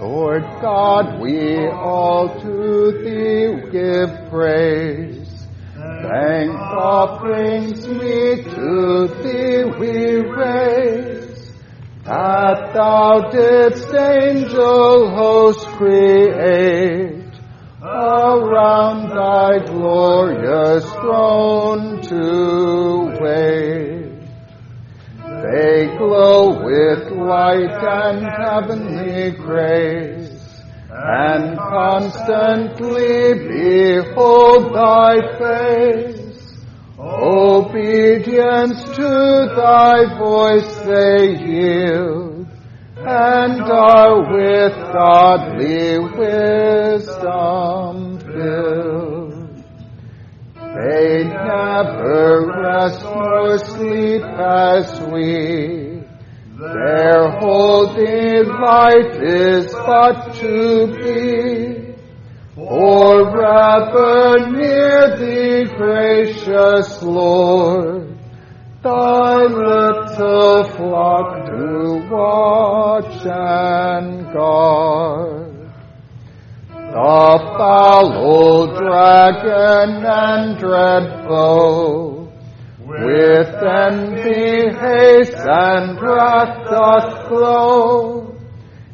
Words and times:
Lord 0.00 0.42
God, 0.60 1.20
we 1.20 1.66
all 1.68 2.38
to 2.40 2.92
thee 3.02 3.70
give 3.70 4.28
praise. 4.28 5.46
Thank 5.74 6.50
offerings 6.52 7.88
me 7.88 8.42
to 8.42 9.08
thee 9.22 9.64
we 9.64 10.16
raise, 10.20 11.50
that 12.04 12.74
thou 12.74 13.30
didst 13.30 13.94
angel 13.94 15.16
host 15.16 15.66
create, 15.68 17.32
around 17.82 19.08
thy 19.08 19.64
glorious 19.64 20.84
throne 20.92 22.02
to 22.02 23.16
wait. 23.18 23.95
They 25.56 25.86
glow 25.96 26.60
with 26.66 27.10
light 27.12 27.80
and 27.80 28.26
heavenly 28.42 29.30
grace, 29.30 30.60
and 30.90 31.56
constantly 31.56 33.32
behold 33.48 34.74
thy 34.74 35.14
face. 35.38 36.58
Obedience 36.98 38.82
to 38.96 39.48
thy 39.56 40.04
voice 40.18 40.76
they 40.84 41.38
yield, 41.48 42.46
and 42.98 43.62
are 43.62 44.20
with 44.34 44.74
godly 44.92 45.98
wisdom 46.18 48.18
filled. 48.18 49.15
They 50.76 51.24
never 51.24 52.52
rest 52.62 53.02
nor 53.02 53.56
sleep 53.58 54.22
as 54.22 55.00
we. 55.10 56.02
Their 56.58 57.30
whole 57.38 57.94
delight 57.94 59.16
is 59.22 59.72
but 59.72 60.34
to 60.34 60.86
be 60.88 61.94
forever 62.54 64.50
near 64.50 65.16
thee, 65.16 65.64
gracious 65.64 67.02
Lord. 67.02 68.18
Thy 68.82 69.44
little 69.44 70.64
flock 70.64 71.46
to 71.46 72.06
watch 72.10 73.24
and 73.24 74.30
guard. 74.30 75.45
The 76.96 77.36
foul 77.58 78.68
dragon 78.68 79.90
and 80.02 80.56
dread 80.58 81.28
foe, 81.28 82.32
with 82.80 83.54
envy, 83.62 84.70
haste, 84.74 85.36
and 85.36 86.00
wrath 86.00 86.64
doth 86.70 87.28
glow. 87.28 88.34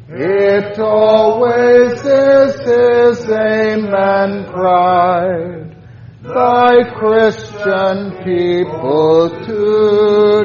It 0.09 0.77
always 0.79 2.03
is 2.03 2.59
his 2.59 3.29
aim 3.29 3.93
and 3.95 4.47
pride, 4.47 5.77
thy 6.23 6.83
Christian 6.99 8.17
people 8.25 9.29
to 9.45 10.43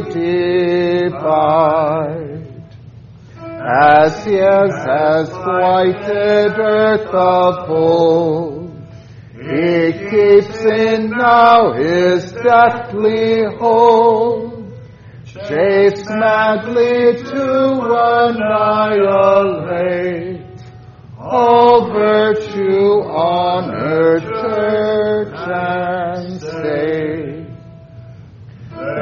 divide. 1.11 2.28
As 3.71 4.27
yes 4.27 4.73
has 4.87 5.29
blighted 5.29 6.59
earth 6.59 7.13
of 7.13 7.69
old, 7.69 8.75
he 9.35 9.93
keeps 10.09 10.65
in 10.65 11.11
now 11.11 11.75
his 11.75 12.33
deathly 12.33 13.45
hold, 13.59 14.73
chase 15.27 16.03
madly 16.09 17.23
to 17.25 17.83
annihilate 18.31 20.47
all 21.19 21.93
virtue, 21.93 23.03
honor, 23.03 24.21
church, 24.21 25.35
and 25.47 26.41
state. 26.41 27.38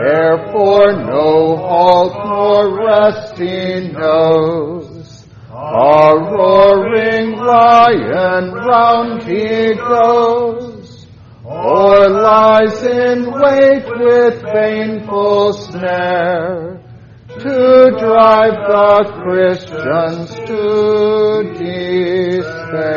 Therefore 0.06 0.92
no 1.02 1.56
halt 1.56 2.14
nor 2.26 2.62
rest 2.86 3.38
he 3.38 3.88
knows. 3.88 5.26
A 5.50 6.14
roaring 6.32 7.30
lion 7.36 8.52
round 8.52 9.24
he 9.24 9.74
goes, 9.74 11.08
or 11.44 12.08
lies 12.08 12.84
in 12.84 13.32
wait 13.32 13.84
with 13.98 14.42
baneful 14.44 15.52
snare, 15.54 16.80
to 17.40 17.90
drive 17.98 18.56
the 18.74 18.96
Christians 19.24 20.28
to 20.46 20.62
despair. 22.38 22.96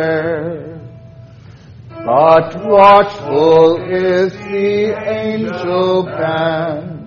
But 2.05 2.47
watchful 2.67 3.81
is 3.81 4.31
the 4.33 4.93
angel 5.07 6.03
band 6.03 6.98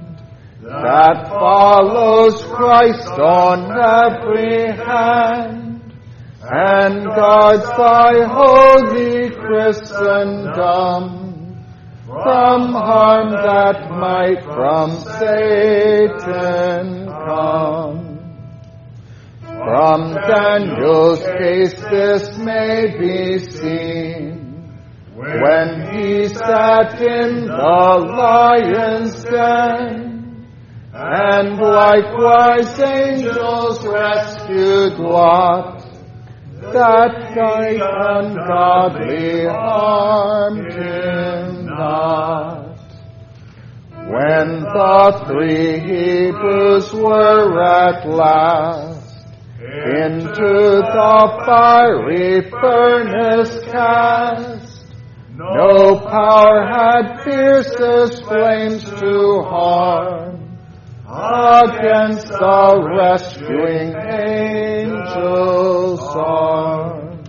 that 0.83 1.29
follows 1.29 2.43
Christ 2.43 3.09
on 3.09 3.71
every 3.71 4.67
hand 4.67 5.83
and 6.43 7.05
guards 7.07 7.65
thy 7.79 8.25
holy 8.25 9.31
Christendom 9.31 11.23
from 12.07 12.73
harm 12.73 13.31
that 13.31 13.91
might 13.91 14.43
from 14.43 14.91
Satan 15.19 17.07
come. 17.07 18.03
From 19.41 20.15
Daniel's 20.15 21.21
case 21.21 21.81
this 21.81 22.37
may 22.39 22.99
be 22.99 23.39
seen 23.39 24.43
when 25.15 25.95
he 25.95 26.29
sat 26.29 27.01
in 27.01 27.47
the 27.47 28.07
lion's 28.17 29.25
den, 29.25 30.02
and 31.15 31.59
likewise 31.59 32.81
angels 32.81 33.87
rescued 33.87 34.99
Lot, 34.99 35.85
that 36.73 37.37
night 37.37 37.83
ungodly 37.83 39.45
harmed 39.45 40.73
him 40.73 41.67
not. 41.67 42.79
When 43.93 44.63
the 44.63 45.25
three 45.27 45.81
Hebrews 45.81 46.95
were 46.95 47.63
at 47.63 48.09
last 48.09 49.27
into 49.61 50.81
the 50.81 51.43
fiery 51.45 52.41
furnace 52.51 53.59
cast, 53.71 54.87
no 55.35 56.01
power 56.01 56.67
had 56.67 57.23
pierced 57.25 57.77
fiercest 57.77 58.25
flames 58.25 58.85
to 58.85 59.43
harm 59.43 60.32
against 61.23 62.27
the 62.27 62.83
rescuing 62.97 63.95
angel's 63.95 65.37
arm. 66.17 67.23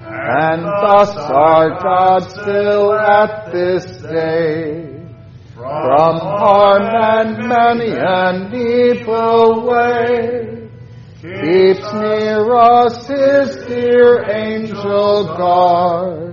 And 0.00 0.62
thus 0.64 1.14
our 1.16 1.70
God 1.82 2.30
still 2.30 2.94
at 2.94 3.52
this 3.52 3.84
day 3.98 4.86
from 5.54 6.16
harm 6.18 6.82
and 6.82 7.48
many 7.48 7.92
an 7.98 8.54
evil 8.54 9.66
way 9.66 10.70
keeps 11.20 11.92
near 11.92 12.56
us 12.56 13.06
his 13.08 13.56
dear 13.66 14.24
angel 14.30 15.24
guard 15.36 16.25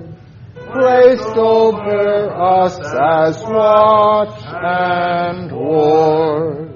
placed 0.74 1.38
over 1.38 2.34
us 2.34 2.80
as 2.80 3.42
watch 3.44 4.42
and 4.46 5.52
ward. 5.52 6.70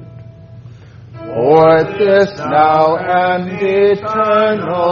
For 1.13 1.83
this 1.97 2.37
now 2.37 2.97
and 2.97 3.51
eternally, 3.59 4.87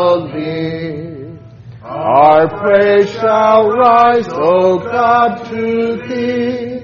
our 1.84 2.48
praise 2.50 3.12
shall 3.12 3.70
rise, 3.70 4.28
O 4.32 4.80
God, 4.80 5.46
to 5.50 5.98
thee, 6.08 6.80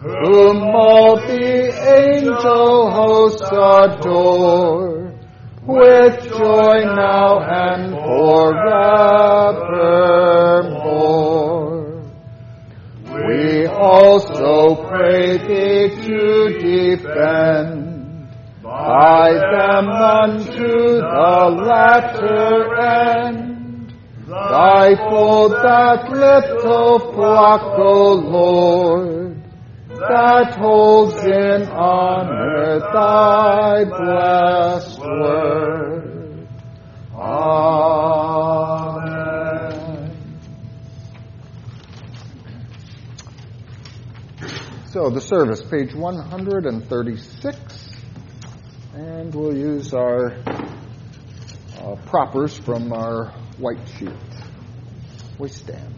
whom 0.00 0.62
all 0.74 1.16
the 1.16 1.70
angel 1.98 2.90
hosts 2.90 3.42
adore, 3.52 5.12
with 5.66 6.22
joy 6.28 6.84
now 6.96 7.40
and 7.40 7.92
forevermore. 7.92 8.52
Also 13.92 14.74
pray 14.88 15.36
thee 15.36 15.88
to 16.06 16.58
defend 16.58 18.28
by 18.62 19.32
them 19.32 19.88
unto 19.88 20.96
the 20.96 21.34
latter 21.68 22.74
end 22.80 23.92
thy 24.26 24.94
fold 24.96 25.52
that 25.52 26.10
little 26.10 26.98
flock, 27.12 27.78
O 27.78 28.14
Lord, 28.14 29.42
that 29.88 30.54
holds 30.54 31.22
in 31.24 31.68
honor 31.68 32.80
thy 32.80 33.84
blessed 33.84 35.00
word. 35.00 36.48
Amen. 37.14 38.11
So 44.92 45.08
the 45.08 45.22
service, 45.22 45.62
page 45.62 45.94
136, 45.94 47.90
and 48.92 49.34
we'll 49.34 49.56
use 49.56 49.94
our 49.94 50.34
uh, 51.78 51.96
propers 52.04 52.58
from 52.58 52.92
our 52.92 53.32
white 53.56 53.88
sheet. 53.96 54.10
We 55.38 55.48
stand. 55.48 55.94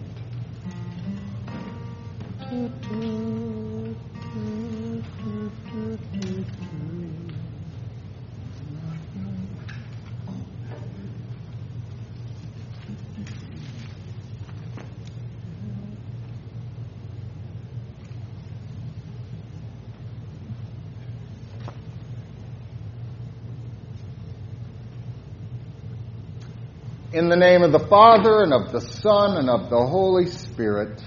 In 27.15 27.29
the 27.29 27.37
name 27.37 27.63
of 27.63 27.71
the 27.71 27.79
Father, 27.79 28.43
and 28.43 28.53
of 28.53 28.73
the 28.73 28.81
Son, 28.81 29.37
and 29.37 29.49
of 29.49 29.71
the 29.71 29.87
Holy 29.87 30.27
Spirit. 30.27 31.01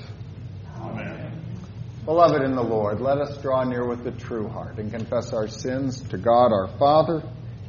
Amen. 0.80 1.34
Beloved 2.06 2.44
in 2.44 2.56
the 2.56 2.64
Lord, 2.64 3.02
let 3.02 3.18
us 3.18 3.38
draw 3.42 3.66
near 3.66 3.86
with 3.86 4.08
a 4.08 4.12
true 4.12 4.48
heart 4.48 4.78
and 4.78 4.90
confess 4.90 5.34
our 5.34 5.50
sins 5.50 6.00
to 6.04 6.18
God 6.18 6.54
our 6.54 6.70
Father, 6.80 7.24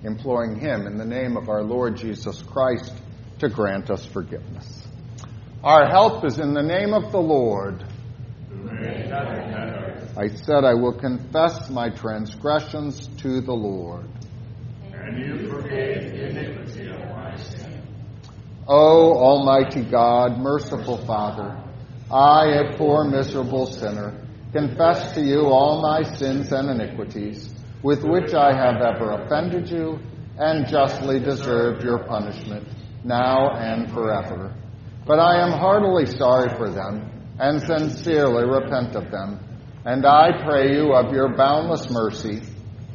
imploring 0.04 0.60
Him 0.60 0.86
in 0.86 0.98
the 0.98 1.04
name 1.04 1.36
of 1.36 1.48
our 1.48 1.64
Lord 1.64 1.96
Jesus 1.96 2.40
Christ 2.40 2.92
to 3.40 3.48
grant 3.48 3.90
us 3.90 4.06
forgiveness. 4.06 4.86
Our 5.64 5.88
help 5.88 6.24
is 6.24 6.38
in 6.38 6.54
the 6.54 6.62
name 6.62 6.94
of 6.94 7.10
the 7.10 7.18
Lord. 7.18 7.84
I 10.16 10.28
said, 10.28 10.64
I 10.64 10.74
will 10.74 10.96
confess 10.96 11.68
my 11.70 11.90
transgressions 11.90 13.08
to 13.16 13.40
the 13.40 13.52
Lord. 13.52 14.08
And 14.92 15.18
you 15.18 15.50
forgave 15.50 16.12
the 16.12 16.28
iniquity 16.28 16.86
of 16.86 17.00
my 17.00 17.06
sin. 17.06 17.17
O 18.70 19.14
Almighty 19.14 19.82
God, 19.82 20.36
merciful 20.36 20.98
Father, 21.06 21.56
I, 22.12 22.48
a 22.48 22.76
poor 22.76 23.04
miserable 23.04 23.64
sinner, 23.64 24.26
confess 24.52 25.14
to 25.14 25.22
you 25.22 25.46
all 25.46 25.80
my 25.80 26.02
sins 26.02 26.52
and 26.52 26.68
iniquities, 26.68 27.48
with 27.82 28.04
which 28.04 28.34
I 28.34 28.54
have 28.54 28.82
ever 28.82 29.12
offended 29.12 29.70
you, 29.70 29.98
and 30.36 30.68
justly 30.68 31.18
deserved 31.18 31.82
your 31.82 32.00
punishment, 32.00 32.68
now 33.04 33.56
and 33.56 33.90
forever. 33.90 34.54
But 35.06 35.18
I 35.18 35.40
am 35.40 35.58
heartily 35.58 36.04
sorry 36.04 36.54
for 36.54 36.68
them, 36.68 37.10
and 37.38 37.62
sincerely 37.62 38.44
repent 38.44 38.94
of 38.96 39.10
them. 39.10 39.40
And 39.86 40.04
I 40.04 40.44
pray 40.44 40.74
you 40.74 40.92
of 40.92 41.14
your 41.14 41.34
boundless 41.34 41.88
mercy, 41.88 42.42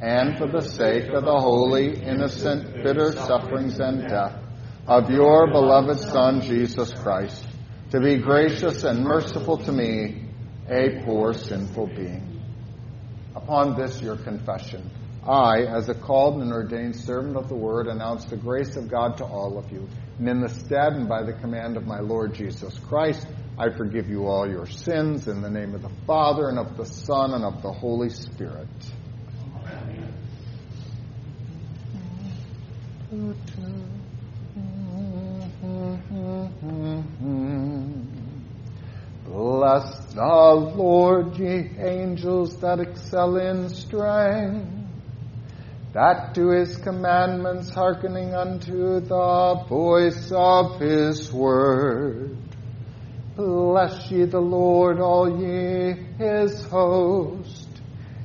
and 0.03 0.37
for 0.37 0.47
the 0.47 0.61
sake 0.61 1.07
of 1.07 1.25
the 1.25 1.39
holy, 1.39 1.99
innocent, 1.99 2.83
bitter 2.83 3.13
sufferings 3.13 3.79
and 3.79 4.07
death 4.07 4.42
of 4.87 5.09
your 5.09 5.47
beloved 5.47 5.99
Son, 5.99 6.41
Jesus 6.41 6.91
Christ, 6.91 7.45
to 7.91 8.01
be 8.01 8.17
gracious 8.17 8.83
and 8.83 9.03
merciful 9.03 9.57
to 9.57 9.71
me, 9.71 10.25
a 10.69 11.01
poor 11.05 11.33
sinful 11.33 11.87
being. 11.87 12.41
Upon 13.35 13.77
this, 13.79 14.01
your 14.01 14.17
confession, 14.17 14.89
I, 15.25 15.61
as 15.61 15.87
a 15.87 15.93
called 15.93 16.41
and 16.41 16.51
ordained 16.51 16.97
servant 16.97 17.37
of 17.37 17.47
the 17.47 17.55
word, 17.55 17.87
announce 17.87 18.25
the 18.25 18.35
grace 18.35 18.75
of 18.75 18.89
God 18.89 19.17
to 19.17 19.25
all 19.25 19.57
of 19.57 19.71
you. 19.71 19.87
And 20.19 20.27
in 20.27 20.41
the 20.41 20.49
stead 20.49 20.93
and 20.93 21.07
by 21.07 21.23
the 21.23 21.33
command 21.33 21.77
of 21.77 21.87
my 21.87 21.99
Lord 21.99 22.33
Jesus 22.33 22.77
Christ, 22.79 23.25
I 23.57 23.69
forgive 23.69 24.09
you 24.09 24.27
all 24.27 24.49
your 24.49 24.65
sins 24.65 25.27
in 25.27 25.41
the 25.41 25.49
name 25.49 25.75
of 25.75 25.81
the 25.81 25.91
Father 26.05 26.49
and 26.49 26.59
of 26.59 26.75
the 26.75 26.85
Son 26.85 27.33
and 27.33 27.45
of 27.45 27.61
the 27.61 27.71
Holy 27.71 28.09
Spirit. 28.09 28.67
Bless 39.25 40.05
the 40.13 40.73
Lord, 40.75 41.37
ye 41.37 41.71
angels 41.77 42.57
that 42.57 42.79
excel 42.79 43.37
in 43.37 43.69
strength, 43.69 44.67
that 45.93 46.33
do 46.33 46.49
his 46.49 46.77
commandments 46.77 47.69
hearkening 47.69 48.33
unto 48.33 48.99
the 48.99 49.65
voice 49.67 50.31
of 50.31 50.79
his 50.79 51.33
word. 51.33 52.37
Bless 53.35 54.09
ye 54.11 54.25
the 54.25 54.39
Lord, 54.39 54.99
all 54.99 55.41
ye 55.41 55.95
his 56.17 56.63
host, 56.65 57.67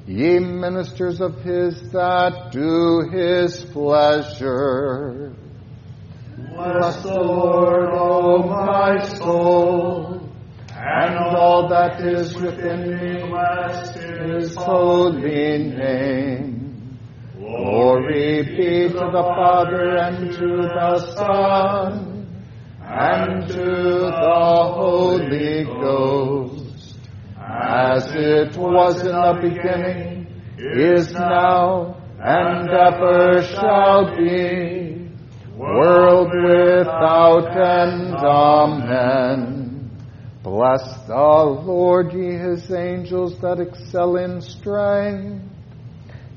ye 0.07 0.39
ministers 0.39 1.21
of 1.21 1.43
his 1.43 1.91
that 1.91 2.53
do 2.53 3.09
his 3.11 3.65
pleasure. 3.65 5.33
Bless 6.59 7.03
the 7.05 7.15
Lord, 7.15 7.91
O 7.93 8.43
my 8.43 8.99
soul, 8.99 10.29
and 10.75 11.17
all 11.17 11.69
that 11.69 12.01
is 12.01 12.35
within 12.35 12.99
me, 12.99 13.29
bless 13.29 13.95
his 13.95 14.57
holy 14.57 15.59
name. 15.59 16.99
Glory 17.39 18.43
be 18.43 18.89
to 18.89 18.93
the 18.93 19.23
Father 19.39 19.99
and 19.99 20.33
to 20.33 20.49
the 20.57 20.99
Son 21.15 22.27
and 22.83 23.47
to 23.47 23.55
the 23.55 24.73
Holy 24.75 25.63
Ghost, 25.63 26.97
as 27.39 28.05
it 28.17 28.57
was 28.57 29.01
in 29.03 29.13
the 29.13 29.39
beginning, 29.41 30.27
is 30.59 31.13
now, 31.13 31.95
and 32.19 32.69
ever 32.69 33.45
shall 33.45 34.17
be, 34.17 34.88
world 35.59 36.31
without 36.33 37.49
end. 37.57 38.15
Amen. 38.15 39.91
Bless 40.43 41.07
the 41.07 41.15
Lord, 41.15 42.13
ye 42.13 42.33
his 42.33 42.71
angels 42.73 43.39
that 43.41 43.59
excel 43.59 44.17
in 44.17 44.41
strength, 44.41 45.45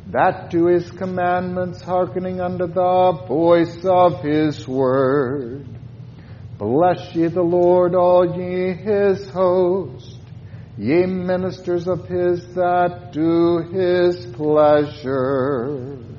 that 0.07 0.50
do 0.50 0.65
his 0.65 0.89
commandments, 0.91 1.81
hearkening 1.81 2.41
unto 2.41 2.68
the 2.68 3.25
voice 3.27 3.85
of 3.85 4.21
his 4.21 4.68
word. 4.68 5.68
Bless 6.57 7.16
ye 7.16 7.28
the 7.28 7.42
Lord, 7.42 7.95
all 7.95 8.37
ye 8.37 8.73
his 8.73 9.30
host, 9.30 10.18
ye 10.78 11.06
ministers 11.06 11.87
of 11.87 12.07
his 12.07 12.54
that 12.56 13.11
do 13.13 13.59
his 13.71 14.25
pleasure. 14.35 16.10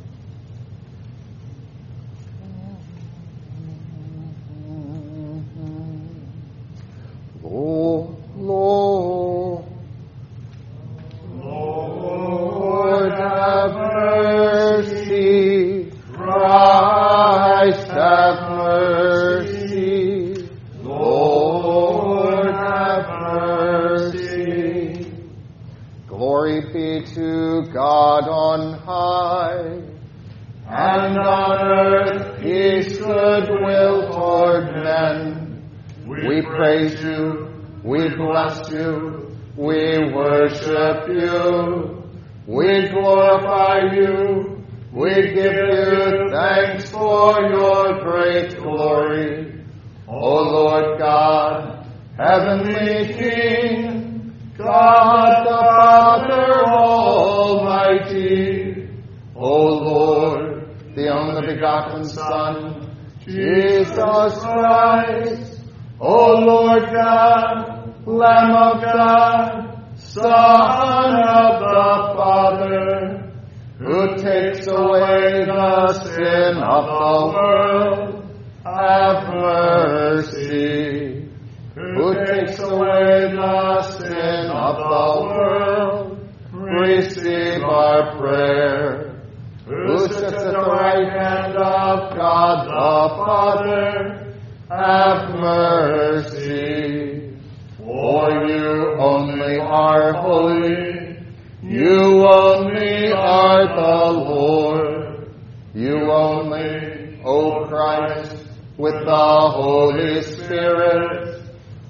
Holy, 100.52 101.16
you 101.62 102.26
only 102.26 103.12
are 103.12 103.66
the 103.66 104.12
Lord, 104.12 105.30
you 105.74 106.10
only, 106.10 107.20
O 107.24 107.66
Christ, 107.66 108.36
with 108.76 108.94
the 108.94 109.50
Holy 109.50 110.22
Spirit, 110.22 111.42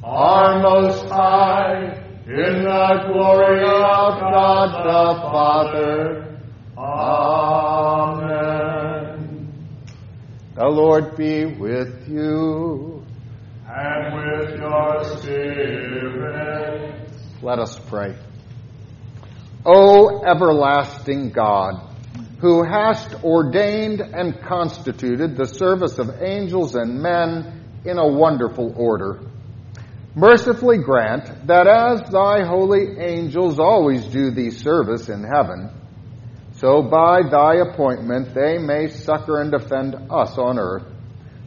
are 0.04 0.60
most 0.60 1.06
high 1.06 1.98
in 2.26 2.64
the 2.64 3.04
glory 3.12 3.62
of 3.62 4.20
God 4.20 4.70
the 4.84 5.14
Father. 5.20 6.38
Amen. 6.76 8.22
The 10.54 10.66
Lord 10.68 11.16
be 11.16 11.46
with 11.46 12.08
you. 12.08 13.04
And 13.66 14.14
with 14.14 14.60
your 14.60 15.04
spirit. 15.16 16.72
Let 17.42 17.58
us 17.58 17.78
pray. 17.88 18.14
O 19.64 20.24
everlasting 20.24 21.30
God, 21.30 21.74
who 22.40 22.64
hast 22.64 23.22
ordained 23.22 24.00
and 24.00 24.40
constituted 24.42 25.36
the 25.36 25.46
service 25.46 25.98
of 25.98 26.20
angels 26.20 26.74
and 26.74 27.00
men 27.00 27.62
in 27.84 27.96
a 27.96 28.08
wonderful 28.08 28.74
order, 28.76 29.20
mercifully 30.16 30.78
grant 30.78 31.46
that 31.46 31.68
as 31.68 32.10
thy 32.10 32.44
holy 32.44 32.98
angels 32.98 33.60
always 33.60 34.04
do 34.06 34.32
thee 34.32 34.50
service 34.50 35.08
in 35.08 35.22
heaven, 35.22 35.70
so 36.54 36.82
by 36.82 37.22
thy 37.22 37.56
appointment 37.56 38.34
they 38.34 38.58
may 38.58 38.88
succor 38.88 39.40
and 39.40 39.52
defend 39.52 39.94
us 40.10 40.36
on 40.38 40.58
earth, 40.58 40.86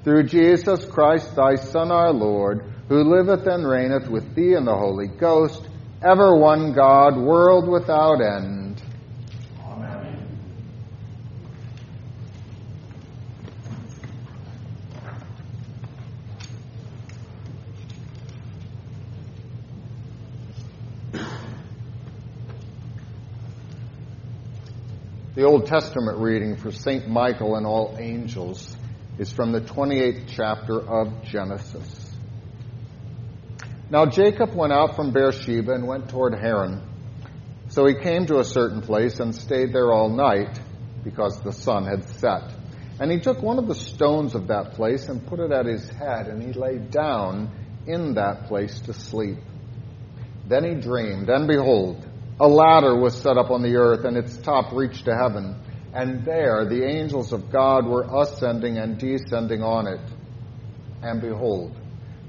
through 0.05 0.23
Jesus 0.23 0.85
Christ 0.85 1.35
thy 1.35 1.55
Son 1.55 1.91
our 1.91 2.13
Lord, 2.13 2.63
who 2.87 3.03
liveth 3.03 3.45
and 3.45 3.67
reigneth 3.67 4.07
with 4.07 4.35
thee 4.35 4.53
in 4.53 4.63
the 4.63 4.75
Holy 4.75 5.07
Ghost, 5.07 5.67
ever 6.05 6.37
one 6.37 6.71
God, 6.73 7.17
world 7.17 7.67
without 7.67 8.21
end. 8.21 8.79
Amen. 9.59 10.27
The 25.33 25.43
Old 25.43 25.65
Testament 25.65 26.19
reading 26.19 26.55
for 26.55 26.71
St. 26.71 27.07
Michael 27.07 27.55
and 27.55 27.65
all 27.65 27.95
angels 27.97 28.77
is 29.17 29.33
from 29.33 29.53
the 29.53 29.61
28th 29.61 30.25
chapter 30.27 30.79
of 30.79 31.23
Genesis. 31.23 32.04
Now 33.89 34.07
Jacob 34.07 34.55
went 34.55 34.73
out 34.73 34.95
from 34.95 35.11
Beersheba 35.11 35.71
and 35.73 35.87
went 35.87 36.09
toward 36.09 36.33
Haran. 36.33 36.81
So 37.69 37.85
he 37.85 37.95
came 37.95 38.25
to 38.27 38.39
a 38.39 38.43
certain 38.43 38.81
place 38.81 39.19
and 39.19 39.33
stayed 39.33 39.73
there 39.73 39.91
all 39.91 40.09
night 40.09 40.59
because 41.03 41.39
the 41.41 41.51
sun 41.51 41.85
had 41.85 42.07
set. 42.09 42.51
And 42.99 43.11
he 43.11 43.19
took 43.19 43.41
one 43.41 43.59
of 43.59 43.67
the 43.67 43.75
stones 43.75 44.33
of 44.33 44.47
that 44.47 44.73
place 44.73 45.07
and 45.07 45.25
put 45.27 45.39
it 45.39 45.51
at 45.51 45.65
his 45.65 45.87
head, 45.89 46.27
and 46.27 46.41
he 46.41 46.53
lay 46.53 46.77
down 46.77 47.49
in 47.85 48.15
that 48.15 48.47
place 48.47 48.79
to 48.81 48.93
sleep. 48.93 49.37
Then 50.47 50.63
he 50.63 50.75
dreamed, 50.75 51.29
and 51.29 51.47
behold, 51.47 52.05
a 52.39 52.47
ladder 52.47 52.99
was 52.99 53.15
set 53.15 53.37
up 53.37 53.51
on 53.51 53.61
the 53.61 53.75
earth, 53.75 54.05
and 54.05 54.17
its 54.17 54.37
top 54.37 54.71
reached 54.71 55.05
to 55.05 55.15
heaven. 55.15 55.61
And 55.93 56.25
there 56.25 56.65
the 56.65 56.85
angels 56.85 57.33
of 57.33 57.51
God 57.51 57.85
were 57.85 58.07
ascending 58.21 58.77
and 58.77 58.97
descending 58.97 59.61
on 59.61 59.87
it. 59.87 60.01
And 61.01 61.21
behold, 61.21 61.75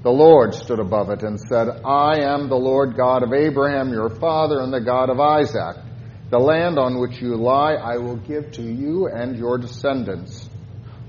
the 0.07 0.13
Lord 0.13 0.53
stood 0.53 0.79
above 0.79 1.09
it 1.09 1.21
and 1.21 1.37
said, 1.37 1.67
I 1.83 2.21
am 2.21 2.47
the 2.47 2.55
Lord 2.55 2.95
God 2.95 3.23
of 3.23 3.33
Abraham 3.33 3.91
your 3.91 4.09
father 4.09 4.61
and 4.61 4.71
the 4.71 4.79
God 4.79 5.09
of 5.09 5.19
Isaac. 5.19 5.83
The 6.29 6.39
land 6.39 6.79
on 6.79 7.01
which 7.01 7.21
you 7.21 7.35
lie 7.35 7.73
I 7.73 7.97
will 7.97 8.15
give 8.15 8.53
to 8.53 8.61
you 8.61 9.09
and 9.09 9.37
your 9.37 9.57
descendants. 9.57 10.49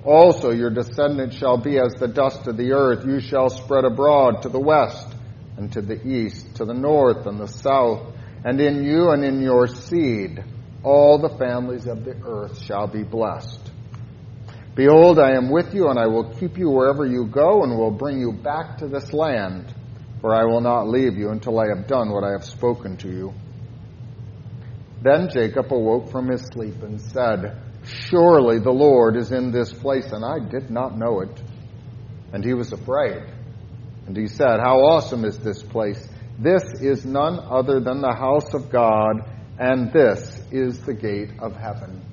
Also 0.04 0.50
your 0.50 0.70
descendants 0.70 1.36
shall 1.36 1.58
be 1.58 1.78
as 1.78 1.94
the 1.94 2.08
dust 2.08 2.48
of 2.48 2.56
the 2.56 2.72
earth. 2.72 3.06
You 3.06 3.20
shall 3.20 3.50
spread 3.50 3.84
abroad 3.84 4.42
to 4.42 4.48
the 4.48 4.58
west 4.58 5.06
and 5.56 5.72
to 5.74 5.80
the 5.80 6.04
east, 6.04 6.56
to 6.56 6.64
the 6.64 6.74
north 6.74 7.24
and 7.26 7.38
the 7.38 7.46
south. 7.46 8.02
And 8.44 8.60
in 8.60 8.82
you 8.82 9.10
and 9.10 9.24
in 9.24 9.40
your 9.40 9.68
seed 9.68 10.42
all 10.82 11.20
the 11.20 11.38
families 11.38 11.86
of 11.86 12.04
the 12.04 12.16
earth 12.24 12.60
shall 12.60 12.88
be 12.88 13.04
blessed. 13.04 13.67
Behold, 14.78 15.18
I 15.18 15.32
am 15.32 15.50
with 15.50 15.74
you, 15.74 15.88
and 15.88 15.98
I 15.98 16.06
will 16.06 16.32
keep 16.34 16.56
you 16.56 16.70
wherever 16.70 17.04
you 17.04 17.26
go, 17.26 17.64
and 17.64 17.76
will 17.76 17.90
bring 17.90 18.20
you 18.20 18.30
back 18.30 18.78
to 18.78 18.86
this 18.86 19.12
land, 19.12 19.74
for 20.20 20.32
I 20.32 20.44
will 20.44 20.60
not 20.60 20.86
leave 20.86 21.18
you 21.18 21.30
until 21.30 21.58
I 21.58 21.66
have 21.74 21.88
done 21.88 22.12
what 22.12 22.22
I 22.22 22.30
have 22.30 22.44
spoken 22.44 22.96
to 22.98 23.08
you. 23.08 23.34
Then 25.02 25.30
Jacob 25.34 25.72
awoke 25.72 26.12
from 26.12 26.28
his 26.28 26.42
sleep 26.52 26.80
and 26.84 27.00
said, 27.00 27.60
Surely 27.86 28.60
the 28.60 28.70
Lord 28.70 29.16
is 29.16 29.32
in 29.32 29.50
this 29.50 29.72
place, 29.72 30.12
and 30.12 30.24
I 30.24 30.48
did 30.48 30.70
not 30.70 30.96
know 30.96 31.22
it. 31.22 31.42
And 32.32 32.44
he 32.44 32.54
was 32.54 32.72
afraid. 32.72 33.24
And 34.06 34.16
he 34.16 34.28
said, 34.28 34.60
How 34.60 34.78
awesome 34.78 35.24
is 35.24 35.38
this 35.38 35.60
place! 35.60 36.08
This 36.38 36.62
is 36.80 37.04
none 37.04 37.40
other 37.40 37.80
than 37.80 38.00
the 38.00 38.14
house 38.14 38.54
of 38.54 38.70
God, 38.70 39.28
and 39.58 39.92
this 39.92 40.40
is 40.52 40.78
the 40.82 40.94
gate 40.94 41.30
of 41.40 41.56
heaven. 41.56 42.07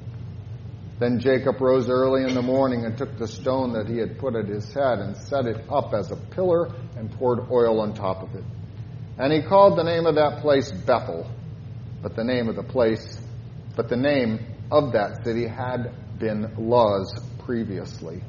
Then 0.98 1.20
Jacob 1.20 1.60
rose 1.60 1.90
early 1.90 2.24
in 2.24 2.36
the 2.36 2.42
morning 2.42 2.86
and 2.86 2.98
took 2.98 3.18
the 3.18 3.28
stone 3.28 3.74
that 3.74 3.88
he 3.88 3.98
had 3.98 4.18
put 4.18 4.36
at 4.36 4.48
his 4.48 4.74
head 4.74 5.00
and 5.00 5.18
set 5.18 5.46
it 5.46 5.66
up 5.70 5.94
as 5.94 6.12
a 6.12 6.16
pillar 6.16 6.72
and 6.96 7.12
poured 7.12 7.52
oil 7.52 7.82
on 7.82 7.94
top 7.94 8.24
of 8.24 8.34
it. 8.36 8.44
And 9.18 9.34
he 9.34 9.42
called 9.42 9.78
the 9.78 9.84
name 9.84 10.06
of 10.06 10.16
that 10.16 10.42
place 10.42 10.72
Bethel, 10.72 11.30
but 12.02 12.16
the 12.16 12.24
name 12.24 12.48
of 12.48 12.56
the 12.56 12.64
place, 12.64 13.20
but 13.76 13.90
the 13.90 13.98
name 13.98 14.40
of 14.72 14.94
that 14.94 15.24
city 15.24 15.48
had 15.48 15.94
been 16.18 16.54
Luz 16.58 17.14
previously. 17.40 18.24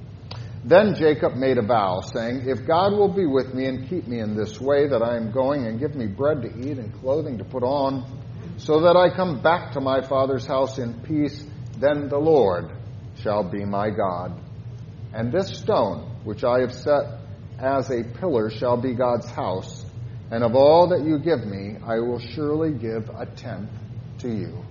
Then 0.64 0.96
Jacob 0.96 1.36
made 1.36 1.58
a 1.58 1.62
vow, 1.62 2.00
saying, 2.00 2.48
If 2.48 2.66
God 2.66 2.92
will 2.92 3.12
be 3.12 3.26
with 3.26 3.54
me 3.54 3.66
and 3.66 3.88
keep 3.88 4.08
me 4.08 4.18
in 4.18 4.36
this 4.36 4.60
way 4.60 4.88
that 4.88 5.02
I 5.02 5.16
am 5.16 5.30
going, 5.30 5.66
and 5.66 5.78
give 5.78 5.94
me 5.94 6.06
bread 6.06 6.42
to 6.42 6.48
eat 6.48 6.78
and 6.78 6.92
clothing 7.00 7.38
to 7.38 7.44
put 7.44 7.62
on, 7.62 8.04
so 8.56 8.80
that 8.80 8.96
I 8.96 9.14
come 9.14 9.40
back 9.40 9.72
to 9.72 9.80
my 9.80 10.00
father's 10.00 10.44
house 10.44 10.78
in 10.78 10.94
peace, 11.02 11.44
then 11.78 12.08
the 12.08 12.18
Lord 12.18 12.70
shall 13.22 13.44
be 13.44 13.64
my 13.64 13.90
God. 13.90 14.40
And 15.12 15.32
this 15.32 15.58
stone, 15.58 16.20
which 16.24 16.44
I 16.44 16.60
have 16.60 16.74
set 16.74 17.20
as 17.58 17.90
a 17.90 18.04
pillar, 18.18 18.50
shall 18.50 18.76
be 18.76 18.94
God's 18.94 19.30
house. 19.30 19.84
And 20.30 20.42
of 20.42 20.54
all 20.54 20.88
that 20.88 21.04
you 21.04 21.18
give 21.18 21.46
me, 21.46 21.76
I 21.84 22.00
will 22.00 22.18
surely 22.18 22.72
give 22.72 23.08
a 23.10 23.26
tenth 23.26 23.70
to 24.18 24.28
you. 24.28 24.64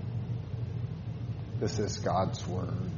This 1.59 1.79
is 1.79 1.97
God's 1.97 2.45
word. 2.47 2.91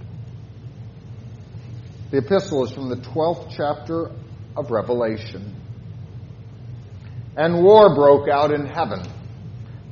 The 2.09 2.17
epistle 2.19 2.65
is 2.65 2.71
from 2.71 2.89
the 2.89 2.95
12th 2.95 3.53
chapter 3.55 4.11
of 4.55 4.71
Revelation. 4.71 5.55
And 7.35 7.63
war 7.63 7.93
broke 7.93 8.27
out 8.27 8.51
in 8.51 8.65
heaven. 8.65 9.03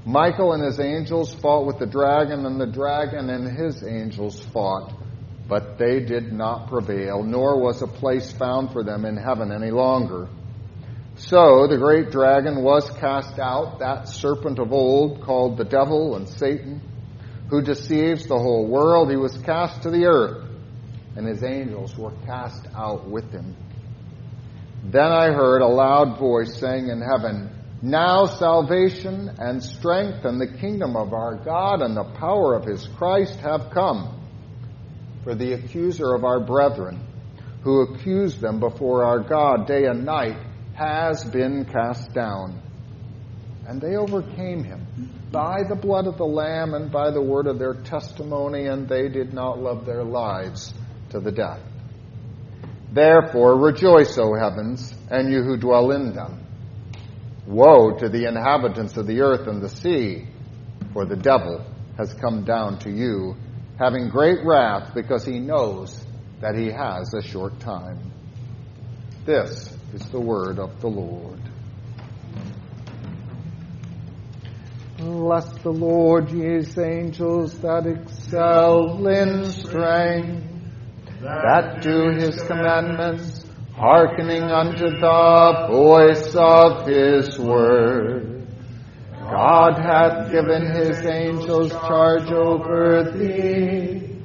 Michael 0.05 0.53
and 0.53 0.63
his 0.63 0.79
angels 0.79 1.33
fought 1.33 1.65
with 1.65 1.79
the 1.79 1.87
dragon, 1.87 2.45
and 2.45 2.61
the 2.61 2.67
dragon 2.67 3.31
and 3.31 3.57
his 3.57 3.83
angels 3.83 4.39
fought, 4.53 4.93
but 5.47 5.79
they 5.79 5.99
did 5.99 6.31
not 6.31 6.67
prevail, 6.67 7.23
nor 7.23 7.59
was 7.59 7.81
a 7.81 7.87
place 7.87 8.31
found 8.31 8.71
for 8.71 8.83
them 8.83 9.03
in 9.03 9.17
heaven 9.17 9.51
any 9.51 9.71
longer. 9.71 10.27
So 11.15 11.65
the 11.67 11.77
great 11.77 12.11
dragon 12.11 12.61
was 12.61 12.87
cast 12.99 13.39
out, 13.39 13.79
that 13.79 14.07
serpent 14.07 14.59
of 14.59 14.71
old 14.71 15.21
called 15.21 15.57
the 15.57 15.63
devil 15.63 16.15
and 16.15 16.29
Satan, 16.29 16.81
who 17.49 17.63
deceives 17.63 18.27
the 18.27 18.37
whole 18.37 18.67
world. 18.67 19.09
He 19.09 19.17
was 19.17 19.35
cast 19.39 19.83
to 19.83 19.89
the 19.89 20.05
earth, 20.05 20.45
and 21.15 21.25
his 21.25 21.43
angels 21.43 21.97
were 21.97 22.13
cast 22.27 22.67
out 22.75 23.09
with 23.09 23.31
him. 23.31 23.55
Then 24.83 25.11
I 25.11 25.31
heard 25.31 25.63
a 25.63 25.67
loud 25.67 26.19
voice 26.19 26.59
saying 26.59 26.89
in 26.89 27.01
heaven, 27.01 27.49
now 27.81 28.25
salvation 28.25 29.29
and 29.37 29.61
strength 29.61 30.25
and 30.25 30.39
the 30.39 30.57
kingdom 30.59 30.95
of 30.95 31.13
our 31.13 31.35
God 31.35 31.81
and 31.81 31.95
the 31.95 32.03
power 32.19 32.55
of 32.55 32.65
his 32.65 32.87
Christ 32.97 33.39
have 33.39 33.69
come. 33.71 34.21
For 35.23 35.35
the 35.35 35.53
accuser 35.53 36.13
of 36.13 36.23
our 36.23 36.39
brethren, 36.39 37.01
who 37.63 37.81
accused 37.81 38.39
them 38.39 38.59
before 38.59 39.03
our 39.03 39.19
God 39.19 39.67
day 39.67 39.85
and 39.85 40.05
night, 40.05 40.37
has 40.75 41.23
been 41.23 41.65
cast 41.65 42.13
down. 42.13 42.61
And 43.67 43.81
they 43.81 43.95
overcame 43.95 44.63
him 44.63 44.85
by 45.31 45.63
the 45.67 45.75
blood 45.75 46.05
of 46.05 46.17
the 46.17 46.25
Lamb 46.25 46.75
and 46.75 46.91
by 46.91 47.09
the 47.09 47.21
word 47.21 47.47
of 47.47 47.57
their 47.57 47.73
testimony, 47.73 48.67
and 48.67 48.87
they 48.87 49.09
did 49.09 49.33
not 49.33 49.59
love 49.59 49.85
their 49.85 50.03
lives 50.03 50.73
to 51.09 51.19
the 51.19 51.31
death. 51.31 51.61
Therefore 52.91 53.59
rejoice, 53.59 54.17
O 54.17 54.35
heavens, 54.35 54.93
and 55.09 55.31
you 55.31 55.41
who 55.41 55.57
dwell 55.57 55.91
in 55.91 56.13
them. 56.13 56.44
Woe 57.47 57.91
to 57.99 58.09
the 58.09 58.27
inhabitants 58.27 58.97
of 58.97 59.05
the 59.05 59.21
earth 59.21 59.47
and 59.47 59.61
the 59.61 59.69
sea, 59.69 60.27
for 60.93 61.05
the 61.05 61.15
devil 61.15 61.63
has 61.97 62.13
come 62.13 62.43
down 62.43 62.79
to 62.79 62.89
you, 62.89 63.35
having 63.77 64.09
great 64.09 64.39
wrath, 64.43 64.93
because 64.95 65.25
he 65.25 65.39
knows 65.39 66.05
that 66.41 66.55
he 66.55 66.71
has 66.71 67.13
a 67.13 67.21
short 67.21 67.59
time. 67.59 68.11
This 69.25 69.75
is 69.93 70.09
the 70.09 70.19
word 70.19 70.59
of 70.59 70.81
the 70.81 70.87
Lord. 70.87 71.39
Bless 74.97 75.45
the 75.61 75.71
Lord, 75.71 76.31
ye 76.31 76.63
angels 76.77 77.59
that 77.59 77.85
excel 77.85 79.05
in 79.07 79.51
strength, 79.51 80.43
that 81.21 81.81
do 81.81 82.09
his 82.11 82.41
commandments, 82.43 83.44
hearkening 83.75 84.43
unto 84.43 84.89
the 84.89 85.67
voice 85.69 86.33
of 86.35 86.87
his 86.87 87.37
word. 87.37 88.47
God 89.19 89.77
hath 89.77 90.31
given 90.31 90.73
his 90.73 91.05
angels 91.05 91.71
charge 91.71 92.31
over 92.31 93.11
thee, 93.11 94.15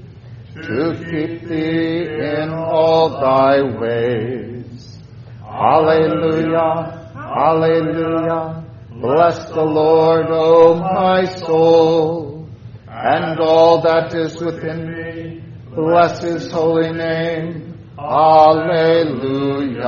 to 0.55 0.95
keep 1.11 1.49
thee 1.49 2.07
in 2.07 2.51
all 2.51 3.21
thy 3.21 3.63
ways. 3.63 4.99
Alleluia, 5.45 7.11
Alleluia. 7.17 8.65
Bless 9.01 9.49
the 9.49 9.65
Lord, 9.65 10.27
O 10.29 10.75
my 10.75 11.25
soul, 11.25 12.49
and 12.87 13.41
all 13.41 13.81
that 13.81 14.15
is 14.15 14.41
within 14.41 14.93
me. 14.93 15.43
Bless 15.75 16.23
his 16.23 16.53
holy 16.53 16.93
name. 16.93 17.70
Alleluia. 18.01 19.85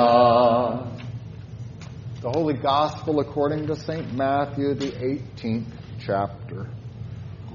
The 2.21 2.31
Holy 2.31 2.55
Gospel 2.55 3.21
according 3.21 3.69
to 3.69 3.77
St. 3.77 4.13
Matthew, 4.13 4.75
the 4.75 4.91
18th 4.93 5.73
chapter. 5.99 6.69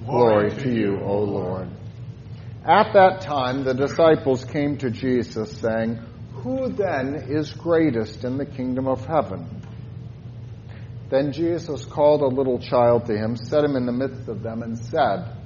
Glory 0.03 0.49
to 0.49 0.73
you, 0.73 0.99
O 0.99 1.19
Lord. 1.19 1.69
At 2.65 2.91
that 2.93 3.21
time, 3.21 3.65
the 3.65 3.75
disciples 3.75 4.45
came 4.45 4.77
to 4.79 4.89
Jesus, 4.89 5.51
saying, 5.59 5.99
Who 6.37 6.69
then 6.69 7.27
is 7.29 7.53
greatest 7.53 8.23
in 8.23 8.37
the 8.37 8.45
kingdom 8.45 8.87
of 8.87 9.05
heaven? 9.05 9.61
Then 11.09 11.33
Jesus 11.33 11.85
called 11.85 12.21
a 12.21 12.27
little 12.27 12.57
child 12.57 13.05
to 13.05 13.15
him, 13.15 13.37
set 13.37 13.63
him 13.63 13.75
in 13.75 13.85
the 13.85 13.91
midst 13.91 14.27
of 14.27 14.41
them, 14.41 14.63
and 14.63 14.75
said, 14.77 15.36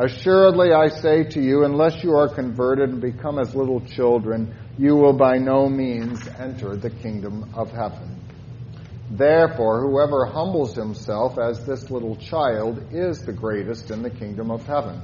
Assuredly 0.00 0.72
I 0.72 0.90
say 0.90 1.24
to 1.24 1.40
you, 1.40 1.64
unless 1.64 2.04
you 2.04 2.12
are 2.12 2.32
converted 2.32 2.90
and 2.90 3.00
become 3.00 3.40
as 3.40 3.52
little 3.52 3.80
children, 3.80 4.54
you 4.78 4.94
will 4.94 5.12
by 5.12 5.38
no 5.38 5.68
means 5.68 6.24
enter 6.38 6.76
the 6.76 6.90
kingdom 6.90 7.50
of 7.52 7.72
heaven. 7.72 8.22
Therefore, 9.10 9.80
whoever 9.80 10.26
humbles 10.26 10.76
himself 10.76 11.36
as 11.36 11.66
this 11.66 11.90
little 11.90 12.14
child 12.14 12.92
is 12.92 13.22
the 13.22 13.32
greatest 13.32 13.90
in 13.90 14.02
the 14.02 14.10
kingdom 14.10 14.52
of 14.52 14.64
heaven. 14.64 15.00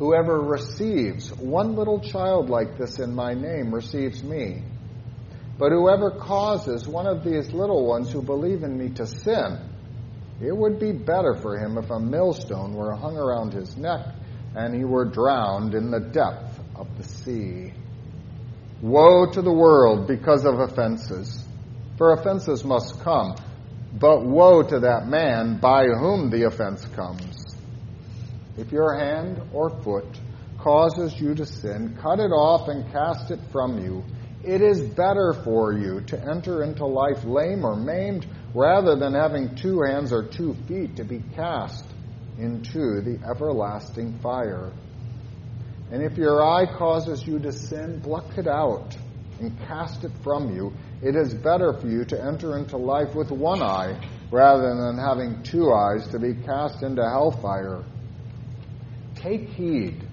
Whoever 0.00 0.40
receives 0.40 1.32
one 1.34 1.76
little 1.76 2.00
child 2.00 2.50
like 2.50 2.76
this 2.76 2.98
in 2.98 3.14
my 3.14 3.34
name 3.34 3.72
receives 3.72 4.24
me. 4.24 4.64
But 5.58 5.70
whoever 5.70 6.10
causes 6.10 6.88
one 6.88 7.06
of 7.06 7.22
these 7.22 7.52
little 7.52 7.86
ones 7.86 8.10
who 8.10 8.22
believe 8.22 8.64
in 8.64 8.76
me 8.76 8.90
to 8.94 9.06
sin, 9.06 9.58
it 10.40 10.56
would 10.56 10.78
be 10.78 10.92
better 10.92 11.34
for 11.34 11.58
him 11.58 11.78
if 11.78 11.90
a 11.90 11.98
millstone 11.98 12.74
were 12.74 12.94
hung 12.94 13.16
around 13.16 13.52
his 13.52 13.76
neck 13.76 14.06
and 14.54 14.74
he 14.74 14.84
were 14.84 15.04
drowned 15.04 15.74
in 15.74 15.90
the 15.90 16.00
depth 16.00 16.60
of 16.76 16.86
the 16.96 17.04
sea. 17.04 17.72
Woe 18.80 19.26
to 19.32 19.42
the 19.42 19.52
world 19.52 20.06
because 20.06 20.44
of 20.44 20.60
offenses, 20.60 21.44
for 21.96 22.12
offenses 22.12 22.64
must 22.64 23.00
come, 23.00 23.34
but 23.98 24.24
woe 24.24 24.62
to 24.62 24.80
that 24.80 25.08
man 25.08 25.58
by 25.58 25.86
whom 25.86 26.30
the 26.30 26.46
offense 26.46 26.84
comes. 26.94 27.56
If 28.56 28.70
your 28.70 28.96
hand 28.96 29.40
or 29.52 29.70
foot 29.70 30.06
causes 30.58 31.20
you 31.20 31.34
to 31.34 31.46
sin, 31.46 31.96
cut 32.00 32.20
it 32.20 32.30
off 32.30 32.68
and 32.68 32.90
cast 32.92 33.30
it 33.30 33.40
from 33.50 33.78
you. 33.82 34.04
It 34.44 34.60
is 34.60 34.80
better 34.80 35.32
for 35.44 35.72
you 35.72 36.00
to 36.02 36.20
enter 36.20 36.62
into 36.62 36.86
life 36.86 37.24
lame 37.24 37.64
or 37.64 37.76
maimed 37.76 38.26
rather 38.54 38.96
than 38.96 39.14
having 39.14 39.54
two 39.54 39.82
hands 39.82 40.12
or 40.12 40.22
two 40.22 40.54
feet 40.66 40.96
to 40.96 41.04
be 41.04 41.22
cast 41.34 41.84
into 42.38 43.00
the 43.00 43.18
everlasting 43.28 44.18
fire. 44.20 44.72
And 45.90 46.02
if 46.02 46.16
your 46.16 46.42
eye 46.42 46.66
causes 46.66 47.26
you 47.26 47.38
to 47.40 47.52
sin, 47.52 48.00
pluck 48.02 48.36
it 48.36 48.46
out 48.46 48.96
and 49.40 49.58
cast 49.66 50.04
it 50.04 50.12
from 50.22 50.54
you. 50.54 50.72
It 51.02 51.14
is 51.16 51.32
better 51.32 51.72
for 51.72 51.88
you 51.88 52.04
to 52.06 52.22
enter 52.22 52.56
into 52.58 52.76
life 52.76 53.14
with 53.14 53.30
one 53.30 53.62
eye 53.62 53.98
rather 54.30 54.74
than 54.74 54.98
having 54.98 55.42
two 55.42 55.72
eyes 55.72 56.06
to 56.08 56.18
be 56.18 56.34
cast 56.34 56.82
into 56.82 57.02
hellfire. 57.02 57.82
Take 59.14 59.48
heed 59.50 60.06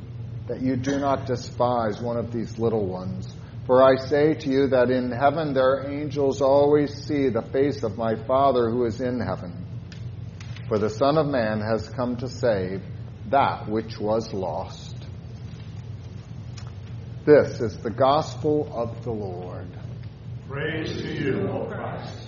that 0.48 0.62
you 0.62 0.76
do 0.76 1.00
not 1.00 1.26
despise 1.26 2.00
one 2.00 2.18
of 2.18 2.32
these 2.32 2.58
little 2.58 2.86
ones. 2.86 3.28
For 3.66 3.82
I 3.82 3.96
say 3.96 4.36
to 4.36 4.50
you 4.50 4.68
that 4.68 4.92
in 4.92 5.12
heaven 5.12 5.54
their 5.54 5.90
angels 5.90 6.42
always 6.42 6.94
see 7.06 7.30
the 7.30 7.42
face 7.42 7.82
of 7.84 7.98
my 7.98 8.16
Father 8.16 8.70
who 8.70 8.86
is 8.86 9.02
in 9.02 9.20
heaven. 9.20 9.66
For 10.68 10.78
the 10.78 10.90
Son 10.90 11.18
of 11.18 11.28
Man 11.28 11.62
has 11.62 11.90
come 11.90 12.18
to 12.18 12.28
save 12.28 12.84
that 13.30 13.68
which 13.68 14.00
was 14.00 14.32
lost. 14.34 14.96
This 17.26 17.60
is 17.60 17.78
the 17.80 17.90
gospel 17.90 18.72
of 18.72 19.04
the 19.04 19.12
Lord. 19.12 19.68
Praise 20.48 21.02
to 21.02 21.24
you, 21.24 21.50
O 21.50 21.66
Christ. 21.66 22.28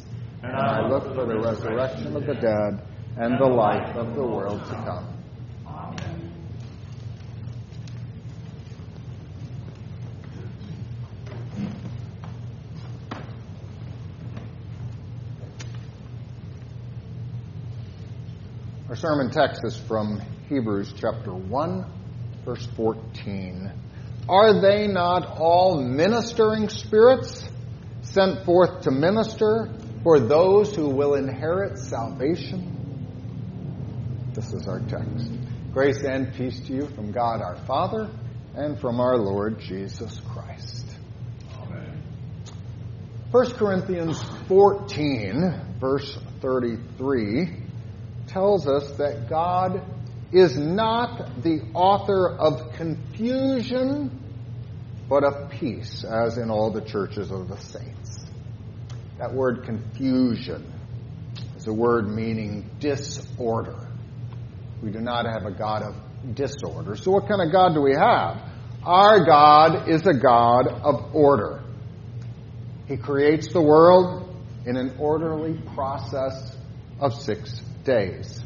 and 0.43 0.55
I 0.55 0.87
look 0.87 1.13
for 1.13 1.25
the 1.25 1.39
resurrection 1.39 2.15
of 2.15 2.25
the 2.25 2.33
dead 2.33 2.81
and 3.17 3.39
the 3.39 3.45
life 3.45 3.95
of 3.95 4.15
the 4.15 4.23
world 4.23 4.59
to 4.65 4.73
come. 4.73 5.07
Amen. 5.67 6.31
Our 18.89 18.95
sermon 18.95 19.29
text 19.31 19.61
is 19.63 19.77
from 19.77 20.21
Hebrews 20.49 20.93
chapter 20.99 21.33
1, 21.33 21.85
verse 22.43 22.67
14. 22.75 23.71
Are 24.27 24.61
they 24.61 24.87
not 24.87 25.37
all 25.37 25.81
ministering 25.81 26.67
spirits 26.67 27.47
sent 28.01 28.43
forth 28.43 28.81
to 28.81 28.91
minister? 28.91 29.69
For 30.03 30.19
those 30.19 30.75
who 30.75 30.89
will 30.89 31.15
inherit 31.15 31.77
salvation. 31.77 32.77
This 34.33 34.53
is 34.53 34.67
our 34.67 34.79
text. 34.79 35.29
Grace 35.73 36.03
and 36.03 36.33
peace 36.33 36.59
to 36.67 36.73
you 36.73 36.87
from 36.87 37.11
God 37.11 37.41
our 37.41 37.57
Father 37.65 38.09
and 38.55 38.79
from 38.79 38.99
our 38.99 39.17
Lord 39.17 39.59
Jesus 39.59 40.19
Christ. 40.33 40.85
Amen. 41.61 42.01
1 43.31 43.51
Corinthians 43.51 44.21
14, 44.47 45.77
verse 45.79 46.17
33, 46.41 47.57
tells 48.27 48.67
us 48.67 48.91
that 48.97 49.29
God 49.29 49.81
is 50.31 50.57
not 50.57 51.41
the 51.43 51.61
author 51.73 52.29
of 52.37 52.73
confusion, 52.73 54.17
but 55.09 55.23
of 55.23 55.51
peace, 55.51 56.03
as 56.03 56.37
in 56.37 56.49
all 56.49 56.71
the 56.71 56.81
churches 56.81 57.31
of 57.31 57.49
the 57.49 57.57
saints. 57.57 58.00
That 59.21 59.35
word 59.35 59.65
confusion 59.65 60.65
is 61.55 61.67
a 61.67 61.73
word 61.73 62.09
meaning 62.09 62.67
disorder. 62.79 63.87
We 64.81 64.89
do 64.89 64.99
not 64.99 65.27
have 65.27 65.45
a 65.45 65.51
God 65.51 65.83
of 65.83 66.33
disorder. 66.33 66.95
So, 66.95 67.11
what 67.11 67.27
kind 67.27 67.39
of 67.39 67.51
God 67.51 67.75
do 67.75 67.83
we 67.83 67.93
have? 67.93 68.41
Our 68.83 69.23
God 69.23 69.87
is 69.87 70.07
a 70.07 70.15
God 70.15 70.67
of 70.69 71.13
order. 71.13 71.61
He 72.87 72.97
creates 72.97 73.53
the 73.53 73.61
world 73.61 74.27
in 74.65 74.75
an 74.75 74.95
orderly 74.97 75.53
process 75.75 76.57
of 76.99 77.13
six 77.13 77.61
days. 77.83 78.43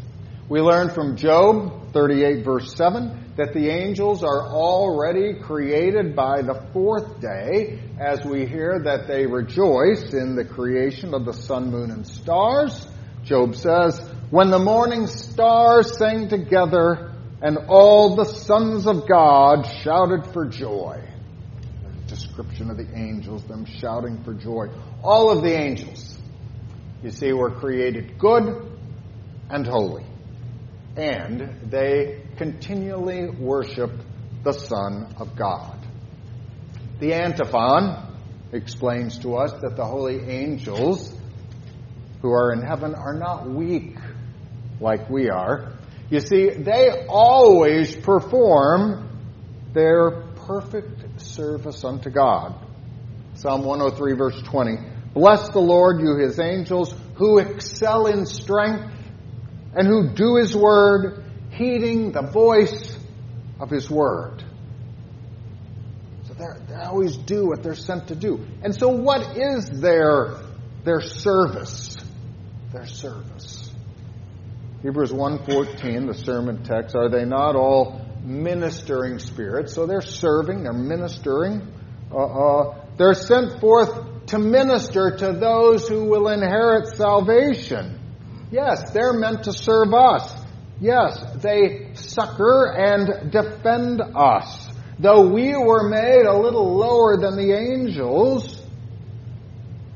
We 0.50 0.60
learn 0.60 0.90
from 0.90 1.16
Job 1.16 1.85
38, 1.96 2.44
verse 2.44 2.76
7, 2.76 3.36
that 3.38 3.54
the 3.54 3.70
angels 3.70 4.22
are 4.22 4.50
already 4.50 5.40
created 5.40 6.14
by 6.14 6.42
the 6.42 6.68
fourth 6.74 7.22
day, 7.22 7.80
as 7.98 8.26
we 8.26 8.46
hear 8.46 8.82
that 8.84 9.08
they 9.08 9.26
rejoice 9.26 10.14
in 10.14 10.36
the 10.36 10.44
creation 10.44 11.14
of 11.14 11.24
the 11.24 11.32
sun, 11.32 11.72
moon, 11.72 11.92
and 11.92 12.06
stars. 12.06 12.86
Job 13.24 13.56
says, 13.56 13.98
when 14.30 14.50
the 14.50 14.60
morning 14.60 15.08
stars 15.08 15.98
sang 15.98 16.28
together 16.28 17.14
and 17.42 17.58
all 17.70 18.18
the 18.18 18.26
sons 18.26 18.88
of 18.88 19.08
God 19.08 19.66
shouted 19.82 20.28
for 20.34 20.48
joy. 20.48 21.02
Description 22.08 22.70
of 22.70 22.76
the 22.76 22.94
angels, 22.94 23.46
them 23.46 23.64
shouting 23.66 24.22
for 24.26 24.34
joy. 24.34 24.68
All 25.02 25.32
of 25.32 25.44
the 25.44 25.58
angels, 25.58 26.18
you 27.02 27.12
see, 27.12 27.32
were 27.32 27.52
created 27.52 28.18
good 28.18 28.70
and 29.50 29.66
holy. 29.66 30.04
And 30.96 31.70
they 31.70 32.24
continually 32.38 33.30
worship 33.30 33.92
the 34.44 34.54
Son 34.54 35.14
of 35.18 35.36
God. 35.36 35.78
The 37.00 37.14
antiphon 37.14 38.16
explains 38.54 39.20
to 39.20 39.36
us 39.36 39.52
that 39.62 39.76
the 39.76 39.86
holy 39.86 40.22
angels 40.30 41.14
who 42.22 42.32
are 42.32 42.54
in 42.54 42.62
heaven 42.62 42.96
are 42.96 43.14
not 43.14 43.48
weak 43.50 43.98
like 44.80 45.10
we 45.10 45.30
are. 45.30 45.74
You 46.10 46.22
see, 46.22 46.50
they 46.50 47.06
always 47.10 47.96
perform 47.96 49.10
their 49.74 50.24
perfect 50.48 51.20
service 51.20 51.84
unto 51.84 52.10
God. 52.10 52.56
Psalm 53.34 53.64
103, 53.64 54.14
verse 54.14 54.42
20. 54.44 54.78
Bless 55.14 55.50
the 55.50 55.60
Lord, 55.60 56.00
you 56.00 56.18
his 56.18 56.40
angels, 56.40 56.96
who 57.16 57.40
excel 57.40 58.08
in 58.08 58.26
strength 58.26 58.95
and 59.76 59.88
who 59.88 60.14
do 60.14 60.38
his 60.38 60.56
word, 60.56 61.24
heeding 61.52 62.12
the 62.12 62.22
voice 62.22 62.98
of 63.60 63.70
his 63.70 63.90
word. 63.90 64.44
So 66.28 66.34
they 66.34 66.76
always 66.76 67.18
do 67.18 67.48
what 67.48 67.62
they're 67.62 67.76
sent 67.76 68.08
to 68.08 68.16
do. 68.16 68.46
And 68.64 68.74
so, 68.74 68.90
what 68.90 69.38
is 69.38 69.70
their, 69.70 70.38
their 70.84 71.02
service? 71.02 71.98
Their 72.72 72.88
service. 72.88 73.72
Hebrews 74.82 75.12
1:14, 75.12 76.08
the 76.08 76.14
sermon 76.14 76.64
text, 76.64 76.96
are 76.96 77.10
they 77.10 77.26
not 77.26 77.56
all 77.56 78.02
ministering 78.24 79.20
spirits? 79.20 79.74
So 79.74 79.86
they're 79.88 80.02
serving, 80.02 80.64
they're 80.64 80.74
ministering. 80.74 81.74
Uh, 82.12 82.18
uh, 82.18 82.86
they're 82.98 83.14
sent 83.14 83.60
forth 83.60 84.26
to 84.28 84.40
minister 84.40 85.16
to 85.18 85.34
those 85.34 85.88
who 85.88 86.06
will 86.06 86.28
inherit 86.28 86.88
salvation. 86.88 88.00
Yes, 88.52 88.92
they're 88.92 89.14
meant 89.14 89.44
to 89.44 89.54
serve 89.54 89.94
us. 89.94 90.44
Yes, 90.80 91.24
they 91.38 91.94
succor 91.94 92.74
and 92.76 93.32
defend 93.32 94.02
us. 94.02 94.68
Though 95.00 95.30
we 95.30 95.56
were 95.56 95.90
made 95.90 96.26
a 96.26 96.38
little 96.38 96.76
lower 96.78 97.18
than 97.18 97.36
the 97.36 97.54
angels, 97.54 98.62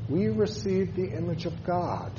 we 0.08 0.28
received 0.28 0.96
the 0.96 1.10
image 1.16 1.46
of 1.46 1.64
God. 1.64 2.12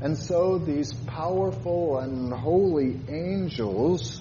And 0.00 0.16
so 0.16 0.58
these 0.58 0.92
powerful 0.92 1.98
and 1.98 2.32
holy 2.32 3.00
angels, 3.08 4.20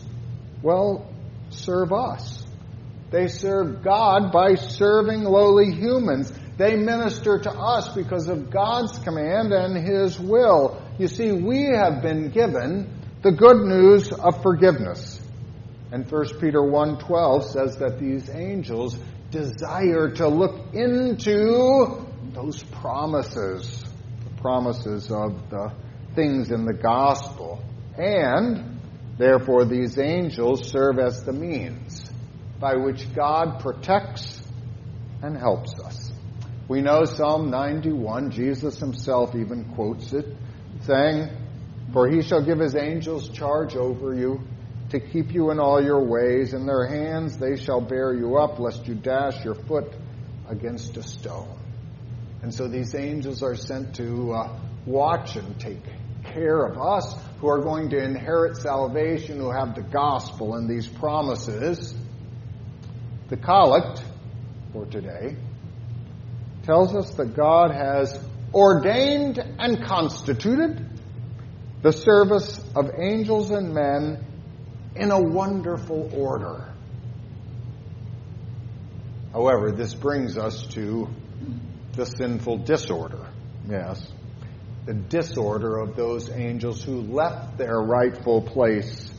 well, 0.62 1.12
serve 1.50 1.94
us. 1.94 2.46
They 3.12 3.28
serve 3.28 3.84
God 3.84 4.32
by 4.32 4.56
serving 4.56 5.24
lowly 5.24 5.72
humans. 5.72 6.32
They 6.58 6.76
minister 6.76 7.40
to 7.40 7.52
us 7.52 7.90
because 7.90 8.28
of 8.28 8.50
God's 8.50 8.98
command 9.00 9.54
and 9.54 9.78
His 9.78 10.20
will. 10.20 10.82
You 10.98 11.08
see, 11.08 11.32
we 11.32 11.66
have 11.76 12.02
been 12.02 12.32
given 12.32 12.90
the 13.22 13.32
good 13.32 13.58
news 13.58 14.12
of 14.12 14.42
forgiveness. 14.42 15.20
And 15.92 16.10
1 16.10 16.40
Peter 16.40 16.62
1:12 16.62 17.44
says 17.44 17.78
that 17.78 18.00
these 18.00 18.30
angels 18.30 18.98
desire 19.30 20.10
to 20.10 20.28
look 20.28 20.74
into 20.74 22.06
those 22.34 22.64
promises 22.64 23.84
the 24.24 24.42
promises 24.42 25.12
of 25.12 25.50
the 25.50 25.72
things 26.16 26.52
in 26.52 26.66
the 26.66 26.74
gospel. 26.74 27.62
And 27.98 28.80
therefore, 29.18 29.66
these 29.66 29.98
angels 30.00 30.68
serve 30.68 31.00
as 31.00 31.24
the 31.24 31.34
means 31.34 32.10
by 32.60 32.76
which 32.76 33.14
God 33.14 33.60
protects 33.60 34.42
and 35.22 35.38
helps 35.38 35.80
us. 35.80 36.12
We 36.68 36.82
know 36.82 37.06
Psalm 37.06 37.50
91, 37.50 38.32
Jesus 38.32 38.80
himself 38.80 39.36
even 39.36 39.66
quotes 39.76 40.12
it, 40.12 40.26
saying, 40.84 41.30
For 41.94 42.10
he 42.10 42.22
shall 42.22 42.44
give 42.44 42.60
his 42.60 42.76
angels 42.76 43.30
charge 43.30 43.76
over 43.76 44.14
you 44.14 44.42
to 44.90 45.00
keep 45.00 45.34
you 45.34 45.52
in 45.52 45.60
all 45.60 45.84
your 45.84 46.04
ways. 46.04 46.54
In 46.54 46.66
their 46.66 46.88
hands 46.88 47.38
they 47.38 47.56
shall 47.56 47.82
bear 47.82 48.14
you 48.14 48.38
up, 48.38 48.60
lest 48.60 48.88
you 48.88 48.96
dash 48.96 49.44
your 49.44 49.56
foot 49.56 49.94
against 50.48 50.96
a 50.98 51.04
stone. 51.04 51.58
And 52.42 52.54
so 52.54 52.68
these 52.68 52.96
angels 52.96 53.44
are 53.44 53.56
sent 53.56 53.96
to 53.96 54.32
uh, 54.34 54.60
watch 54.86 55.36
and 55.36 55.60
take 55.60 55.84
care 56.24 56.66
of 56.66 56.78
us 56.78 57.16
who 57.40 57.48
are 57.48 57.62
going 57.62 57.90
to 57.90 58.02
inherit 58.02 58.58
salvation, 58.58 59.40
who 59.40 59.52
have 59.52 59.76
the 59.76 59.82
gospel 59.82 60.56
and 60.56 60.70
these 60.70 60.88
promises. 60.88 61.94
The 63.30 63.38
collect 63.38 64.04
for 64.72 64.86
today 64.86 65.36
tells 66.64 66.96
us 66.96 67.12
that 67.16 67.36
God 67.36 67.72
has 67.72 68.18
ordained 68.54 69.40
and 69.40 69.84
constituted 69.84 70.86
the 71.82 71.92
service 71.92 72.60
of 72.76 72.90
angels 72.98 73.52
and 73.52 73.74
men 73.74 74.26
in 74.96 75.12
a 75.12 75.22
wonderful 75.22 76.10
order. 76.14 76.74
However, 79.32 79.72
this 79.72 79.94
brings 79.94 80.38
us 80.38 80.66
to 80.68 81.08
the 81.94 82.06
sinful 82.06 82.60
disorder. 82.60 83.28
Yes. 83.70 84.06
The 84.86 84.94
disorder 84.94 85.78
of 85.78 85.96
those 85.96 86.30
angels 86.30 86.84
who 86.84 87.02
left 87.02 87.58
their 87.58 87.78
rightful 87.80 88.42
place. 88.42 89.12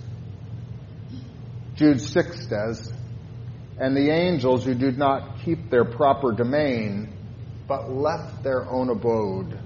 Jude 1.75 2.01
6 2.01 2.49
says, 2.49 2.93
And 3.79 3.97
the 3.97 4.11
angels 4.11 4.65
who 4.65 4.75
did 4.75 4.99
not 4.99 5.41
keep 5.45 5.71
their 5.71 5.85
proper 5.85 6.33
domain, 6.33 7.13
but 7.69 7.91
left 7.91 8.43
their 8.43 8.69
own 8.69 8.89
abode. 8.89 9.59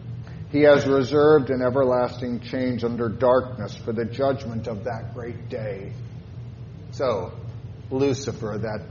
He 0.51 0.63
has 0.63 0.87
reserved 0.87 1.49
an 1.49 1.63
everlasting 1.63 2.41
change 2.41 2.85
under 2.85 3.09
darkness 3.09 3.75
for 3.75 3.93
the 3.93 4.05
judgment 4.05 4.67
of 4.67 4.85
that 4.85 5.15
great 5.15 5.49
day. 5.49 5.93
So, 6.91 7.33
Lucifer, 7.91 8.59
that 8.61 8.85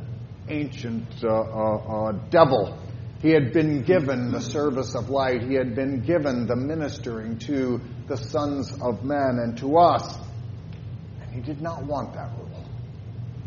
ancient 0.47 1.07
uh, 1.23 1.27
uh, 1.27 1.75
uh, 1.75 2.11
devil, 2.31 2.79
he 3.21 3.29
had 3.29 3.53
been 3.53 3.83
given 3.83 4.31
the 4.31 4.41
service 4.41 4.95
of 4.95 5.09
light. 5.09 5.43
He 5.43 5.53
had 5.53 5.75
been 5.75 6.01
given 6.01 6.47
the 6.47 6.55
ministering 6.55 7.37
to 7.39 7.79
the 8.07 8.17
sons 8.17 8.73
of 8.81 9.03
men 9.03 9.37
and 9.43 9.55
to 9.59 9.77
us. 9.77 10.17
And 11.21 11.31
he 11.31 11.41
did 11.41 11.61
not 11.61 11.83
want 11.83 12.15
that. 12.15 12.31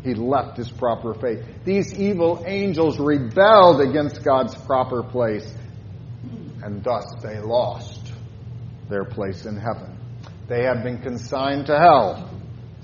He 0.05 0.13
left 0.13 0.55
his 0.55 0.69
proper 0.69 1.13
faith. 1.13 1.43
These 1.65 1.93
evil 1.99 2.43
angels 2.45 2.99
rebelled 2.99 3.81
against 3.81 4.23
God's 4.23 4.55
proper 4.55 5.03
place, 5.03 5.51
and 6.63 6.83
thus 6.83 7.05
they 7.21 7.39
lost 7.39 8.13
their 8.89 9.03
place 9.03 9.45
in 9.45 9.57
heaven. 9.57 9.97
They 10.47 10.63
have 10.63 10.83
been 10.83 11.01
consigned 11.01 11.65
to 11.65 11.77
hell. 11.77 12.29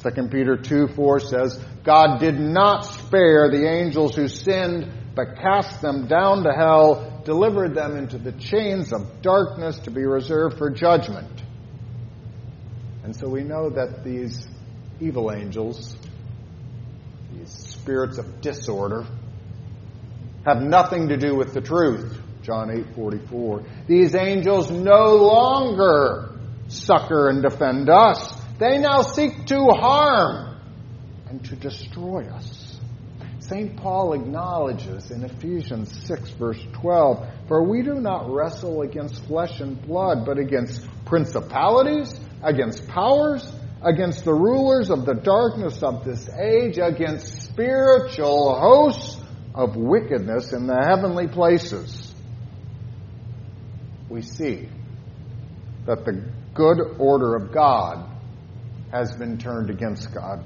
2 0.02 0.28
Peter 0.30 0.58
2 0.58 0.88
4 0.96 1.20
says, 1.20 1.64
God 1.84 2.20
did 2.20 2.40
not 2.40 2.86
spare 2.86 3.50
the 3.52 3.70
angels 3.70 4.16
who 4.16 4.28
sinned 4.28 4.92
but 5.16 5.36
cast 5.36 5.82
them 5.82 6.08
down 6.08 6.44
to 6.44 6.52
hell 6.52 7.22
delivered 7.26 7.76
them 7.76 7.98
into 7.98 8.18
the 8.18 8.32
chains 8.32 8.94
of 8.94 9.22
darkness 9.22 9.78
to 9.80 9.92
be 9.92 10.04
reserved 10.04 10.58
for 10.58 10.70
judgment. 10.70 11.44
And 13.04 13.16
so 13.16 13.28
we 13.28 13.44
know 13.44 13.70
that 13.70 14.04
these 14.04 14.48
evil 15.00 15.32
angels, 15.32 15.96
these 17.38 17.52
spirits 17.52 18.18
of 18.18 18.42
disorder, 18.42 19.06
have 20.46 20.62
nothing 20.62 21.10
to 21.10 21.18
do 21.18 21.36
with 21.36 21.54
the 21.54 21.62
truth. 21.62 22.20
John 22.42 22.70
8:44. 22.70 23.64
These 23.88 24.16
angels 24.16 24.72
no 24.72 25.16
longer 25.16 26.32
succor 26.68 27.30
and 27.30 27.44
defend 27.44 27.90
us. 27.90 28.34
They 28.58 28.80
now 28.80 29.02
seek 29.02 29.46
to 29.48 29.68
harm 29.80 30.58
and 31.28 31.44
to 31.46 31.56
destroy 31.56 32.26
us. 32.28 32.80
St. 33.40 33.76
Paul 33.76 34.14
acknowledges 34.14 35.12
in 35.12 35.24
Ephesians 35.24 35.92
6, 36.06 36.30
verse 36.32 36.64
12, 36.74 37.28
For 37.48 37.68
we 37.68 37.82
do 37.82 37.96
not 37.96 38.32
wrestle 38.32 38.82
against 38.82 39.26
flesh 39.26 39.60
and 39.60 39.82
blood, 39.82 40.26
but 40.26 40.38
against 40.38 40.88
principalities, 41.06 42.18
against 42.44 42.88
powers, 42.88 43.52
against 43.84 44.24
the 44.26 44.34
rulers 44.34 44.90
of 44.90 45.06
the 45.06 45.16
darkness 45.16 45.82
of 45.82 46.06
this 46.06 46.30
age, 46.30 46.78
against 46.78 47.44
spiritual 47.44 48.58
hosts 48.60 49.18
of 49.56 49.76
wickedness 49.76 50.54
in 50.54 50.68
the 50.68 50.86
heavenly 50.88 51.28
places. 51.28 52.14
We 54.10 54.22
see 54.22 54.70
that 55.86 56.06
the 56.06 56.32
good 56.54 56.80
order 57.00 57.36
of 57.36 57.52
God 57.54 58.08
has 58.92 59.16
been 59.16 59.38
turned 59.38 59.70
against 59.70 60.14
God. 60.14 60.44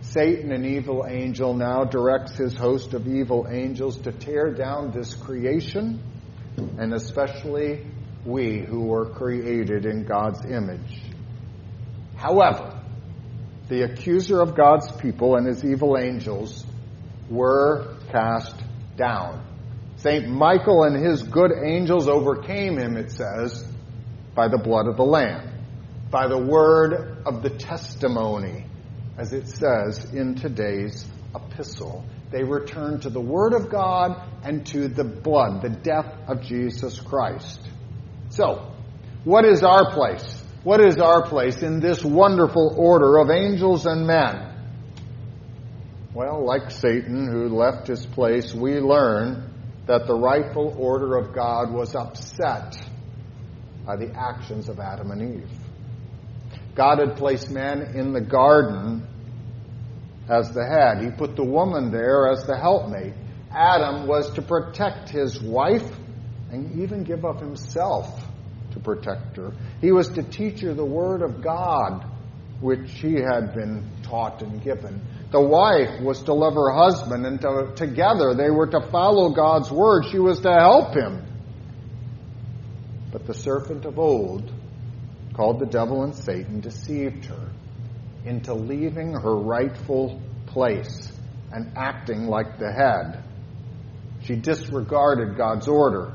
Satan, 0.00 0.52
an 0.52 0.64
evil 0.64 1.06
angel, 1.08 1.54
now 1.54 1.84
directs 1.84 2.36
his 2.36 2.54
host 2.54 2.92
of 2.92 3.06
evil 3.06 3.46
angels 3.50 3.98
to 3.98 4.12
tear 4.12 4.52
down 4.52 4.90
this 4.90 5.14
creation, 5.14 6.02
and 6.56 6.92
especially 6.92 7.86
we 8.24 8.60
who 8.60 8.82
were 8.82 9.10
created 9.10 9.86
in 9.86 10.04
God's 10.04 10.44
image. 10.44 11.13
However, 12.16 12.80
the 13.68 13.82
accuser 13.82 14.40
of 14.40 14.54
God's 14.54 14.90
people 14.92 15.36
and 15.36 15.46
his 15.46 15.64
evil 15.64 15.96
angels 15.98 16.64
were 17.30 17.96
cast 18.10 18.54
down. 18.96 19.44
St. 19.96 20.28
Michael 20.28 20.84
and 20.84 21.04
his 21.04 21.22
good 21.22 21.52
angels 21.64 22.08
overcame 22.08 22.78
him, 22.78 22.96
it 22.96 23.10
says, 23.10 23.66
by 24.34 24.48
the 24.48 24.58
blood 24.58 24.86
of 24.86 24.96
the 24.96 25.04
Lamb, 25.04 25.48
by 26.10 26.28
the 26.28 26.38
word 26.38 27.22
of 27.24 27.42
the 27.42 27.50
testimony, 27.50 28.66
as 29.16 29.32
it 29.32 29.48
says 29.48 30.12
in 30.12 30.34
today's 30.34 31.06
epistle. 31.34 32.04
They 32.30 32.42
returned 32.42 33.02
to 33.02 33.10
the 33.10 33.20
Word 33.20 33.54
of 33.54 33.70
God 33.70 34.20
and 34.42 34.66
to 34.66 34.88
the 34.88 35.04
blood, 35.04 35.62
the 35.62 35.68
death 35.68 36.12
of 36.26 36.42
Jesus 36.42 36.98
Christ. 37.00 37.60
So, 38.30 38.72
what 39.22 39.44
is 39.44 39.62
our 39.62 39.92
place? 39.92 40.33
What 40.64 40.80
is 40.80 40.96
our 40.98 41.26
place 41.28 41.62
in 41.62 41.80
this 41.80 42.02
wonderful 42.02 42.74
order 42.78 43.18
of 43.18 43.28
angels 43.30 43.84
and 43.84 44.06
men? 44.06 44.50
Well, 46.14 46.42
like 46.42 46.70
Satan, 46.70 47.30
who 47.30 47.50
left 47.50 47.86
his 47.86 48.06
place, 48.06 48.54
we 48.54 48.80
learn 48.80 49.52
that 49.84 50.06
the 50.06 50.14
rightful 50.14 50.74
order 50.78 51.18
of 51.18 51.34
God 51.34 51.70
was 51.70 51.94
upset 51.94 52.78
by 53.84 53.96
the 53.96 54.10
actions 54.14 54.70
of 54.70 54.80
Adam 54.80 55.10
and 55.10 55.42
Eve. 55.42 55.50
God 56.74 56.98
had 56.98 57.18
placed 57.18 57.50
man 57.50 57.94
in 57.94 58.14
the 58.14 58.22
garden 58.22 59.06
as 60.30 60.50
the 60.52 60.64
head. 60.64 61.04
He 61.04 61.10
put 61.10 61.36
the 61.36 61.44
woman 61.44 61.90
there 61.90 62.30
as 62.32 62.46
the 62.46 62.56
helpmate. 62.56 63.12
Adam 63.52 64.06
was 64.06 64.32
to 64.32 64.40
protect 64.40 65.10
his 65.10 65.42
wife 65.42 65.86
and 66.50 66.80
even 66.80 67.04
give 67.04 67.26
up 67.26 67.40
himself 67.40 68.23
to 68.74 68.80
protect 68.80 69.36
her. 69.36 69.52
He 69.80 69.92
was 69.92 70.08
to 70.10 70.22
teach 70.22 70.60
her 70.60 70.74
the 70.74 70.84
Word 70.84 71.22
of 71.22 71.42
God, 71.42 72.04
which 72.60 72.90
he 73.00 73.14
had 73.14 73.54
been 73.54 73.88
taught 74.02 74.42
and 74.42 74.62
given. 74.62 75.00
The 75.30 75.40
wife 75.40 76.00
was 76.00 76.22
to 76.24 76.34
love 76.34 76.54
her 76.54 76.72
husband, 76.72 77.26
and 77.26 77.40
to, 77.40 77.72
together 77.74 78.34
they 78.34 78.50
were 78.50 78.66
to 78.66 78.80
follow 78.90 79.30
God's 79.30 79.70
Word. 79.70 80.04
She 80.10 80.18
was 80.18 80.40
to 80.40 80.52
help 80.52 80.94
him. 80.94 81.24
But 83.10 83.26
the 83.26 83.34
serpent 83.34 83.84
of 83.84 83.98
old, 83.98 84.52
called 85.34 85.60
the 85.60 85.66
devil 85.66 86.02
and 86.02 86.14
Satan, 86.14 86.60
deceived 86.60 87.26
her 87.26 87.50
into 88.24 88.54
leaving 88.54 89.12
her 89.12 89.36
rightful 89.36 90.20
place 90.46 91.12
and 91.52 91.72
acting 91.76 92.26
like 92.26 92.58
the 92.58 92.72
head. 92.72 93.22
She 94.22 94.36
disregarded 94.36 95.36
God's 95.36 95.68
order. 95.68 96.12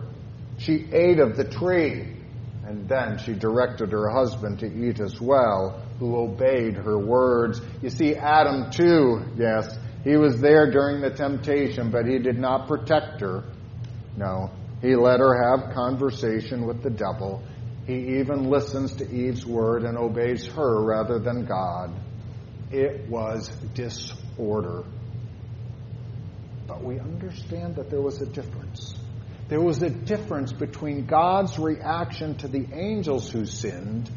She 0.57 0.89
ate 0.91 1.19
of 1.19 1.37
the 1.37 1.45
tree, 1.45 2.18
and 2.69 2.87
then 2.87 3.17
she 3.17 3.33
directed 3.33 3.91
her 3.91 4.11
husband 4.11 4.59
to 4.59 4.67
eat 4.67 4.99
as 4.99 5.19
well, 5.19 5.81
who 5.97 6.15
obeyed 6.15 6.75
her 6.75 6.99
words. 6.99 7.59
You 7.81 7.89
see, 7.89 8.13
Adam, 8.13 8.69
too, 8.69 9.23
yes, 9.35 9.75
he 10.03 10.17
was 10.17 10.39
there 10.39 10.69
during 10.69 11.01
the 11.01 11.09
temptation, 11.09 11.89
but 11.89 12.05
he 12.05 12.19
did 12.19 12.37
not 12.37 12.67
protect 12.67 13.21
her. 13.21 13.43
No, 14.15 14.51
he 14.83 14.95
let 14.95 15.19
her 15.19 15.33
have 15.33 15.73
conversation 15.73 16.67
with 16.67 16.83
the 16.83 16.91
devil. 16.91 17.41
He 17.87 18.19
even 18.19 18.51
listens 18.51 18.97
to 18.97 19.11
Eve's 19.11 19.47
word 19.47 19.81
and 19.81 19.97
obeys 19.97 20.45
her 20.45 20.83
rather 20.83 21.17
than 21.17 21.45
God. 21.45 21.91
It 22.69 23.09
was 23.09 23.49
disorder. 23.73 24.83
But 26.67 26.83
we 26.83 26.99
understand 26.99 27.77
that 27.77 27.89
there 27.89 28.01
was 28.01 28.21
a 28.21 28.27
difference. 28.27 28.93
There 29.49 29.59
was 29.59 29.81
a 29.81 29.89
difference 29.89 30.53
between 30.53 31.07
God's 31.07 31.57
reaction 31.57 32.35
to 32.37 32.47
the 32.47 32.67
angels 32.71 33.31
who 33.31 33.47
sinned 33.47 34.09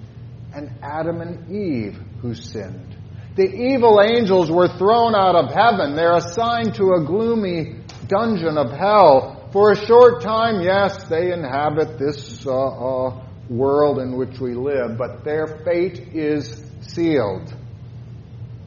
and 0.55 0.71
Adam 0.83 1.23
and 1.23 1.51
Eve 1.51 1.99
who 2.21 2.35
sinned. 2.35 2.95
The 3.35 3.51
evil 3.51 4.03
angels 4.03 4.51
were 4.51 4.69
thrown 4.69 5.15
out 5.15 5.35
of 5.35 5.55
heaven. 5.55 5.97
They're 5.97 6.17
assigned 6.17 6.75
to 6.75 6.93
a 6.93 7.05
gloomy 7.07 7.77
dungeon 8.07 8.59
of 8.59 8.73
hell. 8.73 9.49
For 9.53 9.73
a 9.73 9.87
short 9.87 10.21
time, 10.21 10.61
yes, 10.61 11.05
they 11.05 11.33
inhabit 11.33 11.99
this 11.99 12.47
uh, 12.47 12.53
uh, 12.53 13.25
world 13.49 14.01
in 14.01 14.17
which 14.17 14.39
we 14.39 14.53
live, 14.53 14.99
but 14.99 15.25
their 15.25 15.63
fate 15.65 15.99
is 16.13 16.63
sealed. 16.83 17.55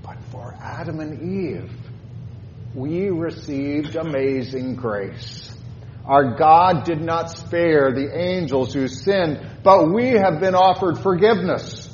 But 0.02 0.18
for 0.32 0.56
Adam 0.60 1.00
and 1.00 1.22
Eve, 1.22 1.72
we 2.74 3.10
received 3.10 3.96
amazing 3.96 4.76
grace. 4.76 5.55
Our 6.08 6.36
God 6.36 6.84
did 6.84 7.02
not 7.02 7.32
spare 7.32 7.92
the 7.92 8.16
angels 8.16 8.74
who 8.74 8.88
sinned, 8.88 9.40
but 9.64 9.92
we 9.92 10.10
have 10.10 10.40
been 10.40 10.54
offered 10.54 11.00
forgiveness 11.00 11.92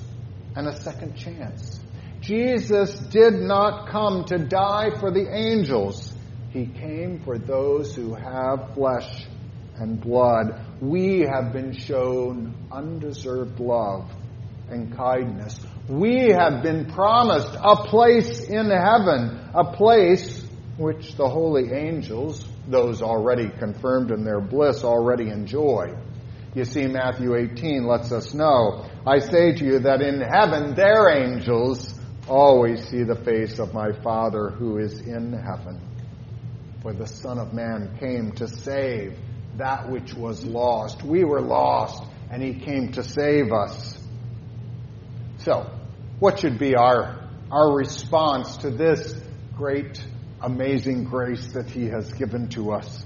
and 0.56 0.68
a 0.68 0.82
second 0.82 1.16
chance. 1.16 1.80
Jesus 2.20 2.94
did 2.94 3.34
not 3.34 3.90
come 3.90 4.26
to 4.26 4.38
die 4.38 4.90
for 5.00 5.12
the 5.12 5.34
angels. 5.34 6.14
He 6.52 6.66
came 6.66 7.22
for 7.24 7.38
those 7.38 7.96
who 7.96 8.14
have 8.14 8.74
flesh 8.74 9.26
and 9.78 10.00
blood. 10.00 10.60
We 10.82 11.22
have 11.22 11.54
been 11.54 11.72
shown 11.72 12.54
undeserved 12.72 13.60
love 13.60 14.12
and 14.70 14.96
kindness. 14.96 15.60
We 15.88 16.30
have 16.30 16.62
been 16.62 16.92
promised 16.92 17.56
a 17.56 17.76
place 17.88 18.42
in 18.42 18.70
heaven, 18.70 19.50
a 19.54 19.74
place 19.74 20.46
which 20.78 21.16
the 21.16 21.28
holy 21.28 21.72
angels, 21.74 22.46
those 22.68 23.02
already 23.02 23.50
confirmed 23.50 24.12
in 24.12 24.24
their 24.24 24.42
bliss, 24.42 24.84
already 24.84 25.30
enjoy. 25.30 25.96
You 26.54 26.66
see, 26.66 26.88
Matthew 26.88 27.36
18 27.36 27.86
lets 27.86 28.12
us 28.12 28.34
know, 28.34 28.86
I 29.06 29.20
say 29.20 29.54
to 29.54 29.66
you 29.66 29.80
that 29.80 30.02
in 30.02 30.20
heaven 30.20 30.76
their 30.76 31.10
angels 31.10 31.94
always 32.28 32.88
see 32.90 33.04
the 33.04 33.16
face 33.16 33.60
of 33.60 33.74
my 33.74 33.92
Father 34.04 34.50
who 34.50 34.78
is 34.78 35.00
in 35.00 35.34
heaven. 35.34 35.80
For 36.82 36.94
the 36.94 37.08
Son 37.08 37.38
of 37.38 37.54
Man 37.54 37.98
came 38.00 38.32
to 38.34 38.48
save 38.48 39.18
that 39.58 39.90
which 39.90 40.14
was 40.14 40.44
lost. 40.44 41.04
We 41.04 41.24
were 41.24 41.42
lost, 41.42 42.04
and 42.30 42.42
He 42.42 42.54
came 42.54 42.92
to 42.94 43.04
save 43.04 43.52
us. 43.52 43.98
So, 45.40 45.70
what 46.20 46.40
should 46.40 46.60
be 46.60 46.76
our, 46.76 47.28
our 47.52 47.74
response 47.74 48.58
to 48.58 48.70
this 48.70 49.14
great, 49.56 50.04
amazing 50.42 51.06
grace 51.06 51.54
that 51.54 51.70
He 51.70 51.86
has 51.88 52.12
given 52.14 52.50
to 52.50 52.72
us? 52.72 53.06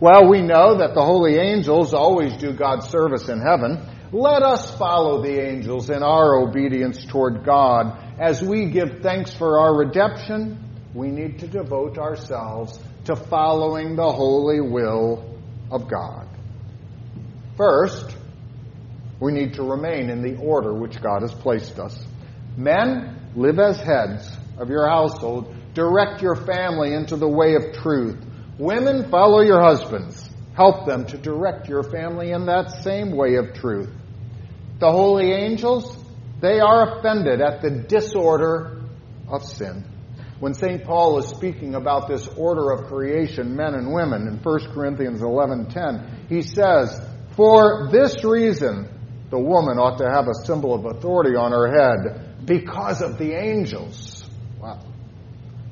Well, 0.00 0.28
we 0.28 0.42
know 0.42 0.78
that 0.78 0.94
the 0.94 1.02
holy 1.02 1.36
angels 1.36 1.92
always 1.92 2.36
do 2.36 2.52
God's 2.52 2.88
service 2.88 3.28
in 3.28 3.40
heaven. 3.40 3.80
Let 4.12 4.42
us 4.42 4.76
follow 4.78 5.22
the 5.22 5.40
angels 5.40 5.90
in 5.90 6.02
our 6.02 6.36
obedience 6.36 7.04
toward 7.04 7.44
God. 7.44 7.98
As 8.18 8.40
we 8.40 8.70
give 8.70 9.00
thanks 9.00 9.34
for 9.34 9.58
our 9.58 9.76
redemption, 9.76 10.58
we 10.94 11.08
need 11.08 11.40
to 11.40 11.48
devote 11.48 11.98
ourselves 11.98 12.78
to 13.06 13.16
following 13.16 13.96
the 13.96 14.10
holy 14.10 14.60
will 14.60 15.38
of 15.70 15.88
God. 15.88 16.28
First, 17.56 18.16
we 19.20 19.32
need 19.32 19.54
to 19.54 19.64
remain 19.64 20.10
in 20.10 20.22
the 20.22 20.36
order 20.36 20.72
which 20.72 21.02
God 21.02 21.22
has 21.22 21.34
placed 21.34 21.78
us. 21.78 22.06
Men, 22.56 23.32
live 23.34 23.58
as 23.58 23.78
heads 23.78 24.30
of 24.58 24.70
your 24.70 24.88
household. 24.88 25.54
Direct 25.78 26.20
your 26.22 26.34
family 26.34 26.92
into 26.92 27.16
the 27.16 27.28
way 27.28 27.54
of 27.54 27.72
truth. 27.72 28.18
Women, 28.58 29.08
follow 29.10 29.40
your 29.40 29.62
husbands 29.62 30.28
Help 30.58 30.86
them 30.86 31.06
to 31.06 31.16
direct 31.16 31.68
your 31.68 31.84
family 31.84 32.32
in 32.32 32.46
that 32.46 32.82
same 32.82 33.12
way 33.12 33.36
of 33.36 33.54
truth. 33.54 33.90
The 34.80 34.90
holy 34.90 35.30
angels, 35.30 35.96
they 36.40 36.58
are 36.58 36.98
offended 36.98 37.40
at 37.40 37.62
the 37.62 37.70
disorder 37.70 38.82
of 39.28 39.44
sin. 39.44 39.84
When 40.40 40.54
St. 40.54 40.82
Paul 40.82 41.18
is 41.18 41.28
speaking 41.28 41.76
about 41.76 42.08
this 42.08 42.26
order 42.36 42.72
of 42.72 42.88
creation, 42.88 43.54
men 43.54 43.74
and 43.74 43.92
women, 43.92 44.26
in 44.26 44.38
1 44.38 44.74
Corinthians 44.74 45.22
11:10, 45.22 46.26
he 46.28 46.42
says, 46.42 47.00
"For 47.36 47.86
this 47.92 48.24
reason 48.24 48.88
the 49.30 49.38
woman 49.38 49.78
ought 49.78 49.98
to 49.98 50.10
have 50.10 50.26
a 50.26 50.44
symbol 50.44 50.74
of 50.74 50.86
authority 50.86 51.36
on 51.36 51.52
her 51.52 51.68
head 51.68 52.44
because 52.44 53.00
of 53.00 53.16
the 53.16 53.32
angels." 53.32 54.17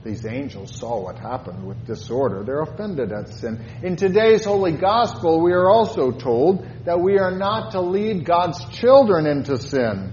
These 0.07 0.25
angels 0.25 0.79
saw 0.79 1.03
what 1.03 1.19
happened 1.19 1.67
with 1.67 1.85
disorder. 1.85 2.45
They're 2.45 2.63
offended 2.63 3.11
at 3.11 3.29
sin. 3.29 3.65
In 3.83 3.97
today's 3.97 4.45
Holy 4.45 4.71
Gospel, 4.71 5.43
we 5.43 5.53
are 5.53 5.69
also 5.69 6.13
told 6.13 6.65
that 6.85 7.01
we 7.01 7.19
are 7.19 7.37
not 7.37 7.73
to 7.73 7.81
lead 7.81 8.25
God's 8.25 8.65
children 8.67 9.27
into 9.27 9.59
sin. 9.59 10.13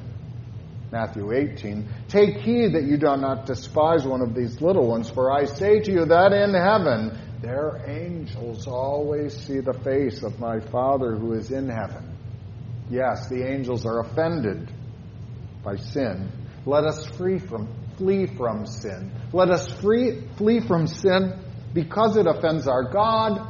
Matthew 0.92 1.32
18. 1.32 1.88
Take 2.08 2.38
heed 2.38 2.74
that 2.74 2.86
you 2.86 2.98
do 2.98 3.16
not 3.18 3.46
despise 3.46 4.04
one 4.04 4.22
of 4.22 4.34
these 4.34 4.60
little 4.62 4.88
ones, 4.88 5.12
for 5.12 5.32
I 5.32 5.46
say 5.46 5.82
to 5.82 5.92
you 5.92 6.06
that 6.06 6.34
in 6.34 6.56
heaven 6.56 7.16
their 7.44 7.84
angels 7.88 8.66
always 8.66 9.38
see 9.38 9.60
the 9.60 9.74
face 9.74 10.24
of 10.24 10.40
my 10.40 10.60
Father 10.60 11.16
who 11.16 11.34
is 11.34 11.52
in 11.52 11.70
heaven. 11.70 12.18
Yes, 12.90 13.30
the 13.30 13.48
angels 13.48 13.86
are 13.86 14.00
offended 14.00 14.72
by 15.64 15.76
sin. 15.76 16.32
Let 16.66 16.84
us 16.84 17.06
free 17.06 17.38
from, 17.38 17.68
flee 18.04 18.26
from 18.26 18.66
sin. 18.66 19.10
Let 19.32 19.50
us 19.50 19.72
free, 19.80 20.28
flee 20.36 20.60
from 20.60 20.88
sin 20.88 21.40
because 21.74 22.18
it 22.18 22.28
offends 22.28 22.68
our 22.68 22.92
God, 22.92 23.48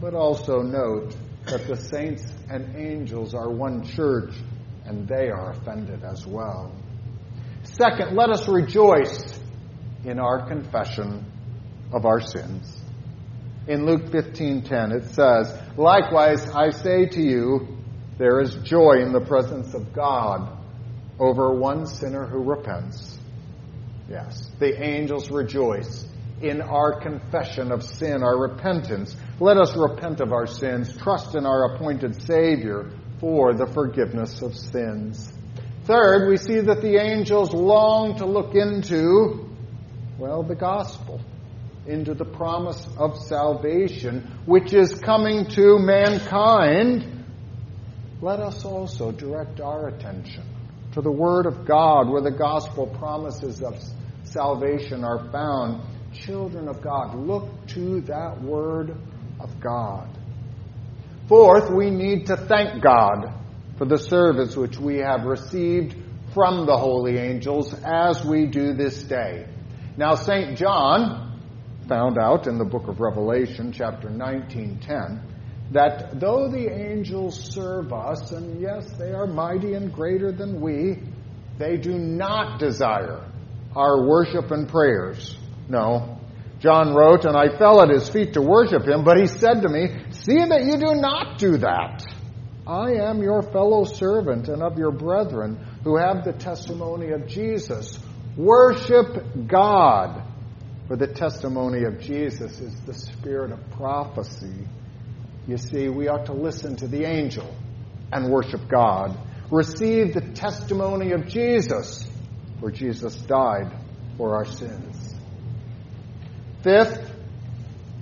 but 0.00 0.14
also 0.14 0.62
note 0.62 1.14
that 1.44 1.68
the 1.68 1.76
saints 1.76 2.24
and 2.48 2.74
angels 2.76 3.34
are 3.34 3.50
one 3.50 3.84
church 3.84 4.32
and 4.86 5.06
they 5.06 5.28
are 5.28 5.50
offended 5.50 6.02
as 6.02 6.26
well. 6.26 6.72
Second, 7.62 8.16
let 8.16 8.30
us 8.30 8.48
rejoice 8.48 9.38
in 10.04 10.18
our 10.18 10.48
confession 10.48 11.30
of 11.92 12.06
our 12.06 12.22
sins. 12.22 12.80
In 13.68 13.84
Luke 13.84 14.10
15:10 14.10 14.92
it 14.92 15.04
says, 15.10 15.54
"Likewise 15.76 16.50
I 16.50 16.70
say 16.70 17.04
to 17.04 17.20
you, 17.20 17.68
there 18.16 18.40
is 18.40 18.54
joy 18.62 19.02
in 19.02 19.12
the 19.12 19.20
presence 19.20 19.74
of 19.74 19.92
God 19.92 20.48
over 21.18 21.52
one 21.52 21.84
sinner 21.84 22.24
who 22.24 22.42
repents." 22.42 23.19
Yes, 24.10 24.50
the 24.58 24.82
angels 24.82 25.30
rejoice 25.30 26.04
in 26.42 26.60
our 26.60 27.00
confession 27.00 27.70
of 27.70 27.84
sin, 27.84 28.24
our 28.24 28.36
repentance. 28.36 29.14
Let 29.38 29.56
us 29.56 29.76
repent 29.76 30.20
of 30.20 30.32
our 30.32 30.48
sins, 30.48 30.96
trust 30.96 31.36
in 31.36 31.46
our 31.46 31.76
appointed 31.76 32.20
Savior 32.20 32.90
for 33.20 33.54
the 33.54 33.66
forgiveness 33.66 34.42
of 34.42 34.56
sins. 34.56 35.32
Third, 35.84 36.28
we 36.28 36.38
see 36.38 36.58
that 36.58 36.82
the 36.82 36.96
angels 36.96 37.52
long 37.52 38.16
to 38.16 38.26
look 38.26 38.56
into, 38.56 39.48
well, 40.18 40.42
the 40.42 40.56
gospel, 40.56 41.20
into 41.86 42.12
the 42.12 42.24
promise 42.24 42.88
of 42.98 43.16
salvation, 43.16 44.28
which 44.44 44.72
is 44.72 44.92
coming 44.94 45.46
to 45.50 45.78
mankind. 45.78 47.24
Let 48.20 48.40
us 48.40 48.64
also 48.64 49.12
direct 49.12 49.60
our 49.60 49.86
attention 49.86 50.42
to 50.92 51.00
the 51.00 51.12
Word 51.12 51.46
of 51.46 51.64
God, 51.64 52.08
where 52.08 52.22
the 52.22 52.32
gospel 52.32 52.86
promises 52.86 53.62
of 53.62 53.78
salvation 54.30 55.04
are 55.04 55.30
found. 55.30 55.82
Children 56.12 56.68
of 56.68 56.82
God, 56.82 57.14
look 57.14 57.48
to 57.68 58.00
that 58.02 58.40
Word 58.42 58.96
of 59.38 59.60
God. 59.60 60.08
Fourth, 61.28 61.70
we 61.70 61.90
need 61.90 62.26
to 62.26 62.36
thank 62.36 62.82
God 62.82 63.32
for 63.78 63.84
the 63.84 63.98
service 63.98 64.56
which 64.56 64.76
we 64.78 64.98
have 64.98 65.24
received 65.24 65.94
from 66.34 66.66
the 66.66 66.76
holy 66.76 67.18
angels 67.18 67.74
as 67.84 68.24
we 68.24 68.46
do 68.46 68.74
this 68.74 69.02
day. 69.04 69.46
Now, 69.96 70.14
St. 70.14 70.56
John 70.56 71.40
found 71.88 72.18
out 72.18 72.46
in 72.46 72.58
the 72.58 72.64
book 72.64 72.88
of 72.88 73.00
Revelation, 73.00 73.72
chapter 73.72 74.08
19:10, 74.08 75.20
that 75.72 76.18
though 76.18 76.48
the 76.48 76.68
angels 76.68 77.38
serve 77.52 77.92
us, 77.92 78.32
and 78.32 78.60
yes, 78.60 78.90
they 78.98 79.12
are 79.12 79.26
mighty 79.26 79.74
and 79.74 79.92
greater 79.92 80.32
than 80.32 80.60
we, 80.60 80.98
they 81.58 81.76
do 81.76 81.98
not 81.98 82.58
desire 82.58 83.24
our 83.74 84.06
worship 84.06 84.50
and 84.50 84.68
prayers. 84.68 85.36
No. 85.68 86.18
John 86.60 86.94
wrote, 86.94 87.24
and 87.24 87.36
I 87.36 87.56
fell 87.56 87.80
at 87.80 87.88
his 87.88 88.08
feet 88.08 88.34
to 88.34 88.42
worship 88.42 88.86
him, 88.86 89.02
but 89.04 89.18
he 89.18 89.26
said 89.26 89.62
to 89.62 89.68
me, 89.68 89.88
See 90.10 90.36
that 90.36 90.64
you 90.64 90.76
do 90.76 91.00
not 91.00 91.38
do 91.38 91.56
that. 91.58 92.04
I 92.66 92.92
am 92.92 93.22
your 93.22 93.42
fellow 93.42 93.84
servant 93.84 94.48
and 94.48 94.62
of 94.62 94.78
your 94.78 94.92
brethren 94.92 95.58
who 95.82 95.96
have 95.96 96.24
the 96.24 96.32
testimony 96.32 97.10
of 97.10 97.26
Jesus. 97.26 97.98
Worship 98.36 99.46
God. 99.46 100.22
For 100.86 100.96
the 100.96 101.06
testimony 101.06 101.84
of 101.84 102.00
Jesus 102.00 102.60
is 102.60 102.74
the 102.82 102.94
spirit 102.94 103.52
of 103.52 103.70
prophecy. 103.70 104.68
You 105.46 105.56
see, 105.56 105.88
we 105.88 106.08
ought 106.08 106.26
to 106.26 106.32
listen 106.32 106.76
to 106.76 106.88
the 106.88 107.04
angel 107.04 107.52
and 108.12 108.30
worship 108.30 108.68
God. 108.68 109.16
Receive 109.50 110.14
the 110.14 110.20
testimony 110.20 111.12
of 111.12 111.26
Jesus, 111.26 112.06
for 112.60 112.70
Jesus 112.70 113.16
died 113.16 113.72
for 114.16 114.36
our 114.36 114.44
sins. 114.44 115.14
Fifth, 116.62 117.10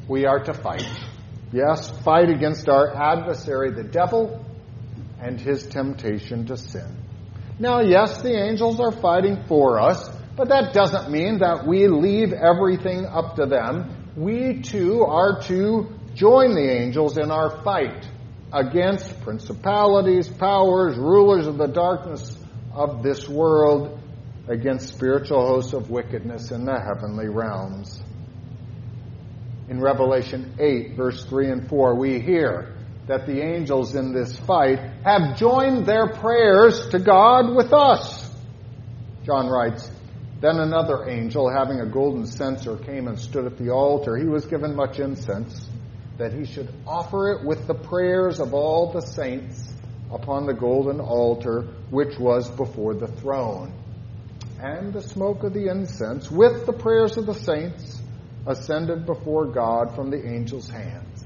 we 0.09 0.27
are 0.27 0.43
to 0.45 0.53
fight. 0.53 0.89
Yes, 1.53 1.91
fight 2.03 2.29
against 2.29 2.69
our 2.69 2.95
adversary, 2.95 3.71
the 3.71 3.85
devil, 3.85 4.45
and 5.21 5.41
his 5.41 5.67
temptation 5.67 6.47
to 6.47 6.57
sin. 6.57 6.97
Now, 7.59 7.81
yes, 7.81 8.21
the 8.21 8.37
angels 8.37 8.81
are 8.81 8.93
fighting 8.93 9.45
for 9.47 9.81
us, 9.81 10.09
but 10.37 10.49
that 10.49 10.73
doesn't 10.73 11.11
mean 11.11 11.39
that 11.39 11.67
we 11.67 11.89
leave 11.89 12.33
everything 12.33 13.07
up 13.07 13.37
to 13.37 13.47
them. 13.47 14.13
We 14.17 14.63
too 14.63 15.05
are 15.05 15.41
to 15.43 15.89
join 16.15 16.55
the 16.55 16.71
angels 16.71 17.17
in 17.17 17.31
our 17.31 17.63
fight 17.63 18.07
against 18.53 19.21
principalities, 19.23 20.29
powers, 20.29 20.97
rulers 20.97 21.47
of 21.47 21.59
the 21.59 21.67
darkness 21.67 22.37
of 22.73 23.03
this 23.03 23.29
world, 23.29 23.98
against 24.49 24.89
spiritual 24.89 25.47
hosts 25.47 25.75
of 25.75 25.91
wickedness 25.91 26.51
in 26.51 26.65
the 26.65 26.81
heavenly 26.81 27.29
realms. 27.29 28.01
In 29.69 29.81
Revelation 29.81 30.55
8, 30.59 30.97
verse 30.97 31.25
3 31.27 31.51
and 31.51 31.69
4, 31.69 31.95
we 31.97 32.19
hear 32.21 32.75
that 33.07 33.27
the 33.27 33.43
angels 33.43 33.95
in 33.95 34.13
this 34.13 34.39
fight 34.39 34.79
have 35.05 35.37
joined 35.37 35.85
their 35.85 36.09
prayers 36.09 36.89
to 36.89 36.99
God 36.99 37.55
with 37.55 37.73
us. 37.73 38.31
John 39.25 39.49
writes, 39.49 39.91
Then 40.41 40.59
another 40.59 41.09
angel, 41.09 41.51
having 41.51 41.81
a 41.81 41.87
golden 41.87 42.27
censer, 42.27 42.77
came 42.79 43.09
and 43.09 43.19
stood 43.19 43.45
at 43.45 43.59
the 43.59 43.71
altar. 43.71 44.17
He 44.17 44.27
was 44.27 44.47
given 44.47 44.75
much 44.75 44.99
incense, 44.99 45.69
that 46.17 46.33
he 46.33 46.47
should 46.47 46.73
offer 46.87 47.33
it 47.33 47.45
with 47.45 47.67
the 47.67 47.75
prayers 47.75 48.41
of 48.41 48.55
all 48.55 48.93
the 48.93 49.03
saints 49.03 49.73
upon 50.11 50.47
the 50.47 50.55
golden 50.55 51.01
altar 51.01 51.63
which 51.91 52.19
was 52.19 52.49
before 52.51 52.95
the 52.95 53.09
throne. 53.09 53.73
And 54.61 54.93
the 54.93 55.03
smoke 55.03 55.45
of 55.45 55.53
the 55.55 55.69
incense, 55.69 56.31
with 56.31 56.67
the 56.67 56.73
prayers 56.73 57.17
of 57.17 57.27
the 57.27 57.35
saints, 57.35 58.01
ascended 58.47 59.07
before 59.07 59.47
God 59.47 59.95
from 59.95 60.11
the 60.11 60.19
angel's 60.19 60.69
hands. 60.69 61.25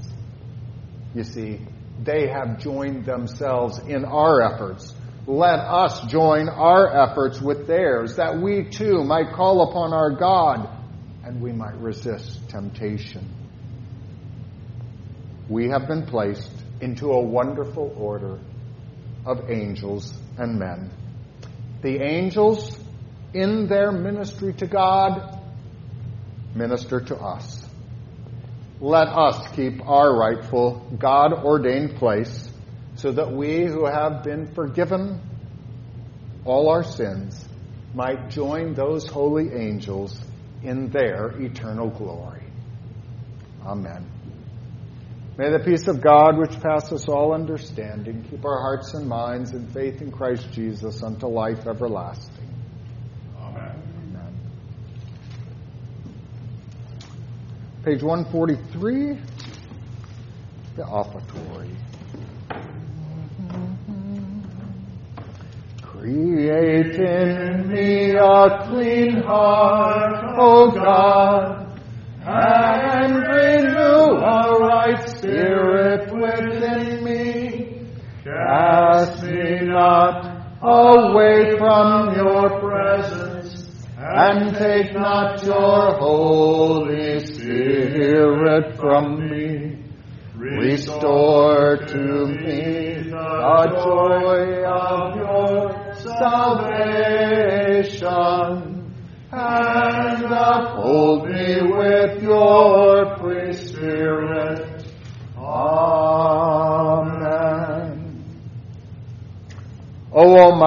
You 1.15 1.25
see, 1.25 1.61
they 2.03 2.29
have 2.29 2.59
joined 2.59 3.07
themselves 3.07 3.79
in 3.79 4.05
our 4.05 4.43
efforts. 4.43 4.95
Let 5.27 5.61
us 5.61 6.01
join 6.11 6.49
our 6.49 7.11
efforts 7.11 7.41
with 7.41 7.67
theirs, 7.67 8.17
that 8.17 8.41
we 8.41 8.65
too 8.65 9.05
might 9.05 9.33
call 9.35 9.71
upon 9.71 9.93
our 9.93 10.11
God 10.11 10.69
and 11.25 11.41
we 11.41 11.53
might 11.53 11.77
resist 11.77 12.49
temptation. 12.49 13.29
We 15.49 15.69
have 15.69 15.87
been 15.87 16.07
placed 16.07 16.51
into 16.81 17.13
a 17.13 17.21
wonderful 17.23 17.95
order 17.97 18.41
of 19.25 19.49
angels 19.51 20.13
and 20.37 20.59
men. 20.59 20.91
The 21.83 22.03
angels, 22.03 22.77
in 23.35 23.67
their 23.67 23.93
ministry 23.93 24.53
to 24.55 24.67
God, 24.67 25.39
minister 26.55 27.01
to 27.01 27.17
us. 27.17 27.65
Let 28.81 29.09
us 29.09 29.49
keep 29.55 29.81
our 29.87 30.15
rightful 30.15 30.87
God 30.99 31.33
ordained 31.33 31.97
place 31.97 32.51
so 32.97 33.13
that 33.13 33.33
we 33.33 33.65
who 33.65 33.87
have 33.87 34.23
been 34.23 34.53
forgiven 34.55 35.21
all 36.45 36.69
our 36.69 36.83
sins 36.83 37.45
might 37.95 38.31
join 38.31 38.75
those 38.75 39.07
holy 39.07 39.53
angels 39.53 40.21
in 40.63 40.91
their 40.91 41.29
eternal 41.41 41.91
glory. 41.91 42.43
Amen. 43.65 44.07
May 45.39 45.51
the 45.51 45.61
peace 45.61 45.89
of 45.89 46.03
God, 46.03 46.37
which 46.37 46.61
passes 46.61 47.09
all 47.09 47.33
understanding, 47.33 48.25
keep 48.29 48.45
our 48.45 48.61
hearts 48.61 48.93
and 48.95 49.09
minds 49.09 49.53
in 49.53 49.67
faith 49.69 50.03
in 50.03 50.11
Christ 50.11 50.53
Jesus 50.53 51.03
unto 51.03 51.27
life 51.27 51.67
everlasting. 51.67 52.32
Page 57.85 58.01
143. 58.01 59.19
the 60.77 60.85
offertory. 60.85 61.69
Create 65.83 66.95
in 66.95 67.69
me 67.69 68.13
a 68.13 68.67
clean 68.69 69.23
heart, 69.23 70.39
O 70.39 70.71
God, 70.71 71.81
and 72.25 73.17
renew 73.17 74.17
a 74.17 74.59
right 74.61 75.09
spirit 75.09 76.11
within 76.13 77.03
me. 77.05 77.89
Cast 78.23 79.25
me 79.25 79.67
not 79.67 80.25
away 80.63 81.59
from 81.59 82.15
your 82.15 82.61
presence, 82.61 83.32
and 84.15 84.55
take 84.57 84.93
not 84.95 85.43
your 85.43 85.97
Holy 85.99 87.19
Spirit 87.25 88.77
from 88.77 89.31
me. 89.31 89.79
Restore 90.37 91.22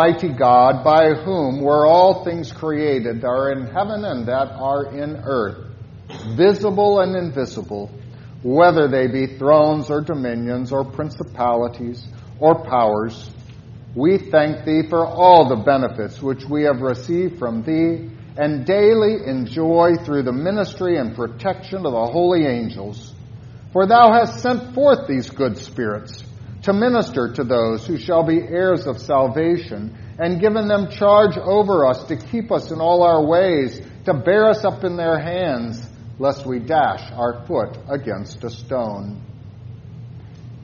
Almighty 0.05 0.29
God, 0.29 0.83
by 0.83 1.15
whom 1.15 1.61
were 1.61 1.87
all 1.87 2.23
things 2.23 2.51
created 2.51 3.21
that 3.21 3.27
are 3.27 3.51
in 3.51 3.65
heaven 3.65 4.05
and 4.05 4.27
that 4.27 4.51
are 4.51 4.85
in 4.93 5.15
earth, 5.25 5.57
visible 6.35 6.99
and 6.99 7.15
invisible, 7.15 7.89
whether 8.43 8.87
they 8.87 9.07
be 9.07 9.25
thrones 9.25 9.89
or 9.89 10.01
dominions 10.01 10.71
or 10.71 10.85
principalities 10.85 12.07
or 12.39 12.63
powers, 12.65 13.31
we 13.95 14.19
thank 14.19 14.63
thee 14.63 14.83
for 14.87 15.07
all 15.07 15.49
the 15.49 15.63
benefits 15.63 16.21
which 16.21 16.45
we 16.45 16.63
have 16.63 16.81
received 16.81 17.39
from 17.39 17.63
thee 17.63 18.11
and 18.37 18.63
daily 18.63 19.25
enjoy 19.25 19.95
through 20.03 20.21
the 20.21 20.31
ministry 20.31 20.97
and 20.97 21.15
protection 21.15 21.77
of 21.77 21.93
the 21.93 22.05
holy 22.05 22.45
angels. 22.45 23.11
For 23.73 23.87
thou 23.87 24.13
hast 24.13 24.43
sent 24.43 24.75
forth 24.75 25.07
these 25.07 25.31
good 25.31 25.57
spirits 25.57 26.23
to 26.65 26.73
minister 26.73 27.31
to 27.31 27.43
those 27.43 27.85
who 27.85 27.95
shall 27.95 28.23
be 28.23 28.39
heirs 28.39 28.87
of 28.87 28.99
salvation 28.99 29.95
and 30.17 30.41
given 30.41 30.67
them 30.67 30.89
charge 30.89 31.37
over 31.37 31.85
us 31.85 32.05
to 32.05 32.15
keep 32.15 32.51
us 32.51 32.71
in 32.71 32.81
all 32.81 33.03
our 33.03 33.23
ways, 33.23 33.79
to 34.05 34.13
bear 34.15 34.49
us 34.49 34.65
up 34.65 34.83
in 34.83 34.97
their 34.97 35.19
hands, 35.19 35.87
lest 36.17 36.43
we 36.45 36.57
dash 36.57 37.11
our 37.11 37.45
foot 37.45 37.77
against 37.87 38.43
a 38.43 38.49
stone. 38.49 39.21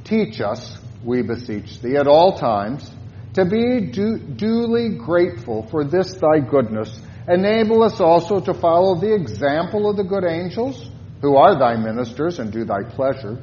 Teach 0.03 0.41
us, 0.41 0.79
we 1.03 1.21
beseech 1.21 1.79
thee, 1.81 1.97
at 1.97 2.07
all 2.07 2.35
times, 2.35 2.89
to 3.35 3.45
be 3.45 3.91
du- 3.91 4.17
duly 4.17 4.97
grateful 4.97 5.67
for 5.69 5.83
this 5.83 6.15
thy 6.15 6.39
goodness. 6.39 6.99
Enable 7.27 7.83
us 7.83 8.01
also 8.01 8.39
to 8.39 8.55
follow 8.55 8.99
the 8.99 9.13
example 9.13 9.87
of 9.87 9.97
the 9.97 10.03
good 10.03 10.23
angels, 10.23 10.89
who 11.21 11.35
are 11.35 11.59
thy 11.59 11.75
ministers 11.75 12.39
and 12.39 12.51
do 12.51 12.65
thy 12.65 12.81
pleasure. 12.83 13.37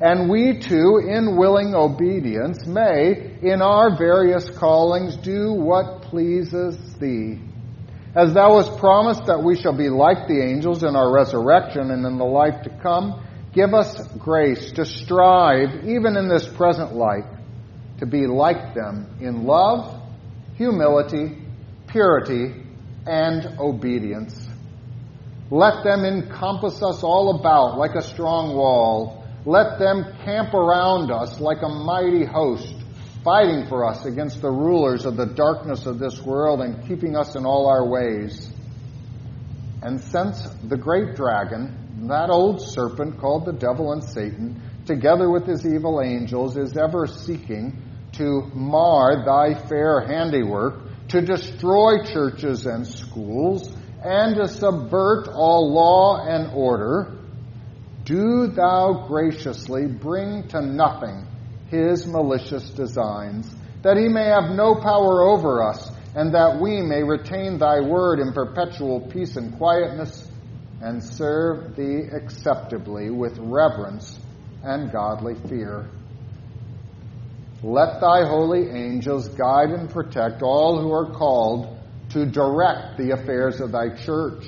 And 0.00 0.30
we 0.30 0.60
too, 0.60 1.00
in 1.08 1.36
willing 1.36 1.74
obedience, 1.74 2.64
may, 2.66 3.36
in 3.42 3.60
our 3.60 3.96
various 3.98 4.48
callings, 4.48 5.16
do 5.16 5.52
what 5.52 6.02
pleases 6.02 6.76
thee. 7.00 7.40
As 8.14 8.32
thou 8.32 8.58
hast 8.58 8.78
promised 8.78 9.26
that 9.26 9.42
we 9.42 9.56
shall 9.56 9.76
be 9.76 9.88
like 9.88 10.28
the 10.28 10.40
angels 10.40 10.82
in 10.82 10.94
our 10.94 11.12
resurrection 11.12 11.90
and 11.90 12.06
in 12.06 12.16
the 12.16 12.24
life 12.24 12.62
to 12.62 12.70
come, 12.80 13.24
give 13.52 13.74
us 13.74 14.00
grace 14.18 14.72
to 14.72 14.84
strive, 14.84 15.84
even 15.84 16.16
in 16.16 16.28
this 16.28 16.46
present 16.46 16.94
life, 16.94 17.26
to 17.98 18.06
be 18.06 18.26
like 18.26 18.74
them 18.74 19.18
in 19.20 19.44
love, 19.44 20.00
humility, 20.54 21.38
purity, 21.88 22.54
and 23.04 23.58
obedience. 23.58 24.48
Let 25.50 25.82
them 25.82 26.04
encompass 26.04 26.82
us 26.82 27.02
all 27.02 27.40
about 27.40 27.78
like 27.78 27.94
a 27.94 28.02
strong 28.02 28.54
wall. 28.54 29.17
Let 29.44 29.78
them 29.78 30.04
camp 30.24 30.52
around 30.52 31.10
us 31.10 31.40
like 31.40 31.62
a 31.62 31.68
mighty 31.68 32.24
host, 32.24 32.74
fighting 33.24 33.66
for 33.68 33.84
us 33.84 34.04
against 34.04 34.42
the 34.42 34.50
rulers 34.50 35.04
of 35.04 35.16
the 35.16 35.26
darkness 35.26 35.86
of 35.86 35.98
this 35.98 36.20
world 36.22 36.60
and 36.60 36.86
keeping 36.88 37.16
us 37.16 37.36
in 37.36 37.46
all 37.46 37.66
our 37.68 37.88
ways. 37.88 38.52
And 39.82 40.00
since 40.00 40.42
the 40.64 40.76
great 40.76 41.14
dragon, 41.14 42.06
that 42.08 42.30
old 42.30 42.60
serpent 42.60 43.18
called 43.18 43.44
the 43.44 43.52
devil 43.52 43.92
and 43.92 44.02
Satan, 44.02 44.60
together 44.86 45.30
with 45.30 45.46
his 45.46 45.66
evil 45.66 46.00
angels, 46.00 46.56
is 46.56 46.76
ever 46.76 47.06
seeking 47.06 47.82
to 48.12 48.50
mar 48.54 49.24
thy 49.24 49.54
fair 49.68 50.00
handiwork, 50.00 51.08
to 51.08 51.20
destroy 51.20 52.04
churches 52.04 52.66
and 52.66 52.86
schools, 52.86 53.72
and 54.02 54.36
to 54.36 54.48
subvert 54.48 55.28
all 55.28 55.72
law 55.72 56.26
and 56.26 56.52
order, 56.54 57.17
do 58.08 58.46
thou 58.46 59.04
graciously 59.06 59.86
bring 59.86 60.48
to 60.48 60.62
nothing 60.62 61.26
his 61.68 62.06
malicious 62.06 62.70
designs, 62.70 63.54
that 63.82 63.98
he 63.98 64.08
may 64.08 64.24
have 64.24 64.56
no 64.56 64.74
power 64.74 65.22
over 65.22 65.62
us, 65.62 65.92
and 66.14 66.34
that 66.34 66.58
we 66.58 66.80
may 66.80 67.02
retain 67.02 67.58
thy 67.58 67.80
word 67.80 68.18
in 68.18 68.32
perpetual 68.32 69.02
peace 69.12 69.36
and 69.36 69.58
quietness, 69.58 70.26
and 70.80 71.04
serve 71.04 71.76
thee 71.76 72.04
acceptably 72.10 73.10
with 73.10 73.36
reverence 73.38 74.18
and 74.64 74.90
godly 74.90 75.34
fear. 75.46 75.90
Let 77.62 78.00
thy 78.00 78.26
holy 78.26 78.70
angels 78.70 79.28
guide 79.28 79.68
and 79.68 79.90
protect 79.90 80.40
all 80.40 80.80
who 80.80 80.90
are 80.92 81.12
called 81.12 81.76
to 82.10 82.24
direct 82.24 82.96
the 82.96 83.10
affairs 83.10 83.60
of 83.60 83.72
thy 83.72 83.94
church 83.96 84.46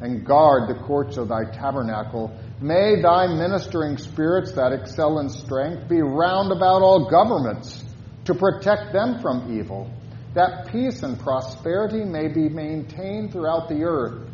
and 0.00 0.26
guard 0.26 0.68
the 0.68 0.82
courts 0.82 1.16
of 1.16 1.28
thy 1.28 1.44
tabernacle. 1.50 2.36
May 2.62 3.00
thy 3.00 3.26
ministering 3.26 3.96
spirits 3.96 4.52
that 4.52 4.72
excel 4.72 5.18
in 5.20 5.30
strength 5.30 5.88
be 5.88 6.02
round 6.02 6.52
about 6.52 6.82
all 6.82 7.08
governments 7.08 7.82
to 8.26 8.34
protect 8.34 8.92
them 8.92 9.18
from 9.20 9.58
evil, 9.58 9.90
that 10.34 10.70
peace 10.70 11.02
and 11.02 11.18
prosperity 11.18 12.04
may 12.04 12.28
be 12.28 12.50
maintained 12.50 13.32
throughout 13.32 13.70
the 13.70 13.82
earth. 13.84 14.28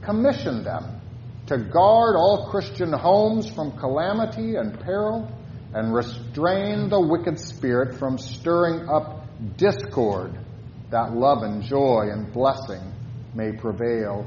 Commission 0.00 0.62
them 0.62 1.00
to 1.46 1.58
guard 1.58 2.14
all 2.14 2.48
Christian 2.50 2.92
homes 2.92 3.50
from 3.50 3.72
calamity 3.72 4.54
and 4.54 4.78
peril 4.78 5.28
and 5.74 5.92
restrain 5.92 6.88
the 6.88 7.00
wicked 7.00 7.40
spirit 7.40 7.98
from 7.98 8.16
stirring 8.16 8.88
up 8.88 9.26
discord, 9.56 10.38
that 10.90 11.14
love 11.14 11.42
and 11.42 11.62
joy 11.64 12.10
and 12.12 12.32
blessing 12.32 12.92
may 13.34 13.52
prevail. 13.52 14.24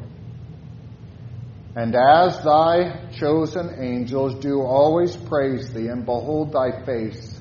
And 1.76 1.96
as 1.96 2.44
thy 2.44 3.10
chosen 3.12 3.76
angels 3.80 4.36
do 4.42 4.62
always 4.62 5.16
praise 5.16 5.72
thee 5.74 5.88
and 5.88 6.06
behold 6.06 6.52
thy 6.52 6.86
face, 6.86 7.40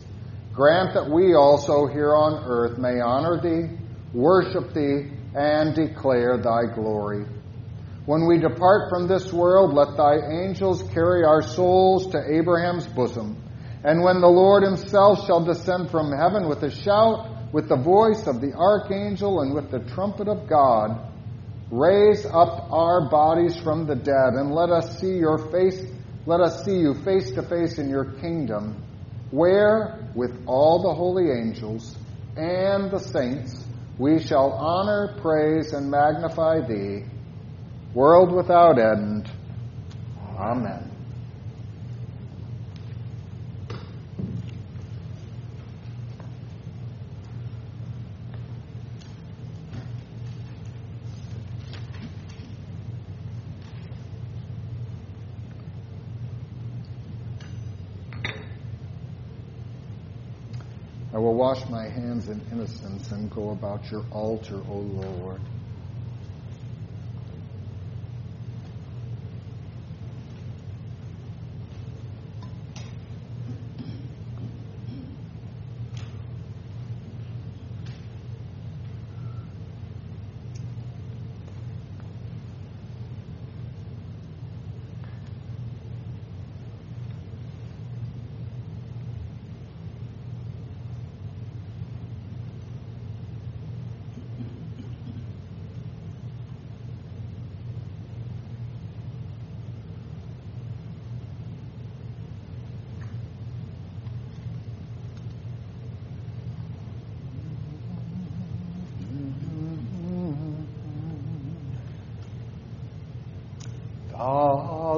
grant 0.52 0.94
that 0.94 1.10
we 1.10 1.34
also 1.34 1.86
here 1.86 2.14
on 2.14 2.44
earth 2.44 2.78
may 2.78 3.00
honor 3.00 3.40
thee, 3.40 3.76
worship 4.14 4.72
thee, 4.72 5.10
and 5.34 5.74
declare 5.74 6.38
thy 6.38 6.72
glory. 6.74 7.26
When 8.06 8.26
we 8.26 8.38
depart 8.38 8.90
from 8.90 9.08
this 9.08 9.32
world, 9.32 9.74
let 9.74 9.96
thy 9.96 10.16
angels 10.44 10.82
carry 10.92 11.24
our 11.24 11.42
souls 11.42 12.10
to 12.12 12.38
Abraham's 12.38 12.86
bosom 12.86 13.36
and 13.82 14.02
when 14.02 14.20
the 14.20 14.28
Lord 14.28 14.62
himself 14.62 15.26
shall 15.26 15.44
descend 15.44 15.90
from 15.90 16.12
heaven 16.12 16.48
with 16.48 16.62
a 16.62 16.70
shout, 16.70 17.52
with 17.52 17.68
the 17.68 17.76
voice 17.76 18.26
of 18.26 18.40
the 18.40 18.52
archangel, 18.52 19.40
and 19.40 19.54
with 19.54 19.70
the 19.70 19.80
trumpet 19.94 20.28
of 20.28 20.46
God, 20.46 21.09
raise 21.70 22.26
up 22.26 22.70
our 22.72 23.08
bodies 23.08 23.58
from 23.58 23.86
the 23.86 23.94
dead, 23.94 24.34
and 24.34 24.54
let 24.54 24.70
us 24.70 24.98
see 24.98 25.16
your 25.16 25.38
face, 25.50 25.80
let 26.26 26.40
us 26.40 26.64
see 26.64 26.78
you 26.78 26.94
face 27.04 27.30
to 27.32 27.42
face 27.42 27.78
in 27.78 27.88
your 27.88 28.04
kingdom, 28.04 28.82
where, 29.30 30.10
with 30.14 30.44
all 30.46 30.82
the 30.82 30.94
holy 30.94 31.30
angels 31.30 31.96
and 32.36 32.90
the 32.90 32.98
saints, 32.98 33.64
we 33.98 34.18
shall 34.18 34.52
honor, 34.52 35.14
praise, 35.20 35.72
and 35.72 35.90
magnify 35.90 36.66
thee, 36.66 37.04
world 37.94 38.32
without 38.32 38.78
end. 38.78 39.30
Amen. 40.36 40.89
I 61.20 61.22
will 61.22 61.34
wash 61.34 61.68
my 61.68 61.86
hands 61.86 62.28
in 62.28 62.40
innocence 62.50 63.12
and 63.12 63.30
go 63.30 63.50
about 63.50 63.90
your 63.90 64.06
altar, 64.10 64.62
O 64.66 64.78
Lord. 64.78 65.42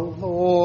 Lord 0.02 0.61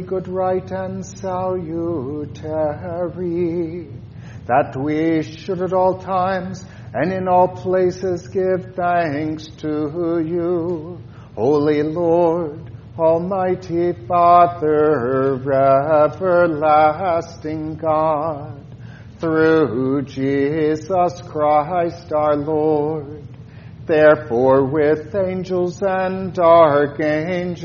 good, 0.00 0.28
right, 0.28 0.70
and 0.70 1.04
salutary 1.04 1.52
that 4.46 4.76
we 4.76 5.22
should 5.22 5.62
at 5.62 5.72
all 5.72 5.98
times 5.98 6.64
and 6.94 7.12
in 7.12 7.28
all 7.28 7.48
places 7.48 8.28
give 8.28 8.74
thanks 8.74 9.46
to 9.58 10.22
you, 10.24 10.98
Holy 11.34 11.82
Lord, 11.82 12.70
Almighty 12.98 13.92
Father, 14.06 15.36
everlasting 16.04 17.76
God, 17.76 18.64
through 19.18 20.02
Jesus 20.02 21.22
Christ 21.22 22.12
our 22.12 22.36
Lord. 22.36 23.22
Therefore, 23.86 24.66
with 24.66 25.14
angels 25.14 25.80
and 25.82 26.38
archangels, 26.38 27.62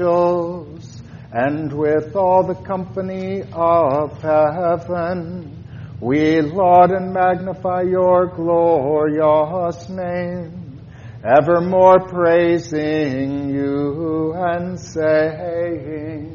and 1.32 1.72
with 1.74 2.16
all 2.16 2.44
the 2.44 2.56
company 2.56 3.44
of 3.52 4.22
heaven, 4.22 5.66
we 6.00 6.42
laud 6.42 6.92
and 6.92 7.12
magnify 7.14 7.82
your 7.82 8.28
glorious 8.28 9.90
name, 9.90 10.80
evermore 11.24 12.00
praising 12.08 13.50
you 13.50 14.34
and 14.36 14.80
saying, 14.80 16.34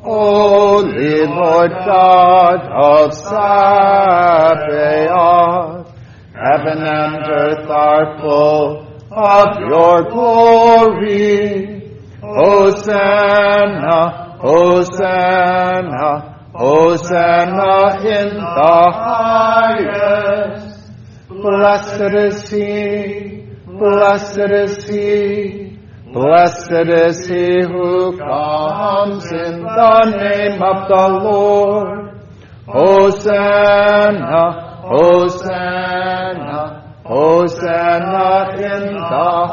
holy 0.00 1.26
Lord 1.26 1.70
God 1.72 2.60
of 2.70 3.14
Sabaoth, 3.14 4.16
heaven 6.36 6.84
and 6.84 7.24
earth 7.26 7.66
are 7.68 8.18
full 8.20 8.86
of 9.10 9.58
your 9.68 10.02
glory. 10.10 11.82
Hosanna, 12.20 14.36
Hosanna, 14.40 16.34
Hosanna 16.52 17.98
in 18.00 18.36
the 18.36 18.90
highest. 18.92 20.76
Blessed 21.28 22.14
is 22.14 22.48
he, 22.50 23.42
blessed 23.66 24.50
is 24.50 24.84
he, 24.84 25.78
blessed 26.12 26.88
is 26.88 27.26
he 27.26 27.62
who 27.62 28.16
comes 28.18 29.24
in 29.32 29.62
the 29.62 30.04
name 30.16 30.62
of 30.62 30.88
the 30.88 31.08
Lord. 31.22 32.20
Hosanna, 32.66 34.65
Hosanna, 34.88 36.62
Hosanna 37.04 38.54
in 38.54 38.94
the 38.94 39.46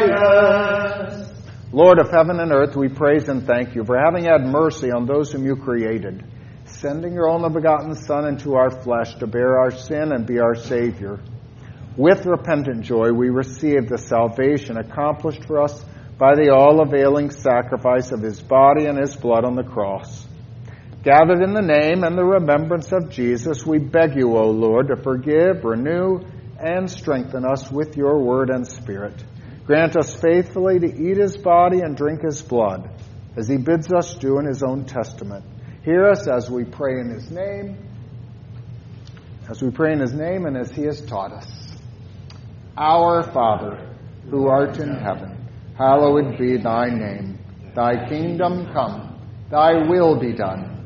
highest. 0.00 1.30
Lord 1.72 1.98
of 1.98 2.10
heaven 2.10 2.40
and 2.40 2.50
earth, 2.52 2.74
we 2.74 2.88
praise 2.88 3.28
and 3.28 3.46
thank 3.46 3.74
you 3.74 3.84
for 3.84 3.98
having 3.98 4.24
had 4.24 4.46
mercy 4.46 4.90
on 4.90 5.04
those 5.04 5.30
whom 5.30 5.44
you 5.44 5.56
created, 5.56 6.24
sending 6.64 7.12
your 7.12 7.28
only 7.28 7.50
begotten 7.50 7.94
Son 7.94 8.26
into 8.26 8.54
our 8.54 8.70
flesh 8.70 9.14
to 9.16 9.26
bear 9.26 9.58
our 9.58 9.70
sin 9.70 10.12
and 10.12 10.26
be 10.26 10.38
our 10.38 10.54
Savior. 10.54 11.20
With 11.98 12.24
repentant 12.24 12.82
joy, 12.82 13.12
we 13.12 13.28
receive 13.28 13.90
the 13.90 13.98
salvation 13.98 14.78
accomplished 14.78 15.44
for 15.44 15.60
us 15.64 15.84
by 16.16 16.34
the 16.34 16.48
all 16.48 16.80
availing 16.80 17.28
sacrifice 17.28 18.10
of 18.10 18.22
his 18.22 18.40
body 18.40 18.86
and 18.86 18.96
his 18.98 19.14
blood 19.16 19.44
on 19.44 19.54
the 19.54 19.64
cross. 19.64 20.26
Gathered 21.06 21.40
in 21.40 21.54
the 21.54 21.62
name 21.62 22.02
and 22.02 22.18
the 22.18 22.24
remembrance 22.24 22.90
of 22.90 23.10
Jesus, 23.10 23.64
we 23.64 23.78
beg 23.78 24.16
you, 24.16 24.36
O 24.36 24.50
Lord, 24.50 24.88
to 24.88 24.96
forgive, 24.96 25.62
renew, 25.62 26.18
and 26.58 26.90
strengthen 26.90 27.44
us 27.44 27.70
with 27.70 27.96
your 27.96 28.24
word 28.24 28.50
and 28.50 28.66
spirit. 28.66 29.14
Grant 29.66 29.96
us 29.96 30.16
faithfully 30.16 30.80
to 30.80 30.86
eat 30.86 31.16
his 31.16 31.36
body 31.36 31.78
and 31.78 31.96
drink 31.96 32.22
his 32.22 32.42
blood, 32.42 32.90
as 33.36 33.46
he 33.46 33.56
bids 33.56 33.92
us 33.92 34.16
do 34.16 34.40
in 34.40 34.46
his 34.46 34.64
own 34.64 34.84
testament. 34.84 35.44
Hear 35.84 36.06
us 36.06 36.26
as 36.26 36.50
we 36.50 36.64
pray 36.64 36.98
in 36.98 37.10
his 37.10 37.30
name, 37.30 37.78
as 39.48 39.62
we 39.62 39.70
pray 39.70 39.92
in 39.92 40.00
his 40.00 40.12
name 40.12 40.44
and 40.44 40.56
as 40.56 40.72
he 40.72 40.82
has 40.86 41.00
taught 41.02 41.30
us. 41.30 41.78
Our 42.76 43.22
Father, 43.22 43.94
who 44.28 44.48
art 44.48 44.80
in 44.80 44.92
heaven, 44.92 45.38
hallowed 45.78 46.36
be 46.36 46.56
thy 46.56 46.86
name. 46.86 47.38
Thy 47.76 48.08
kingdom 48.08 48.72
come, 48.72 49.20
thy 49.52 49.86
will 49.88 50.18
be 50.18 50.32
done, 50.32 50.75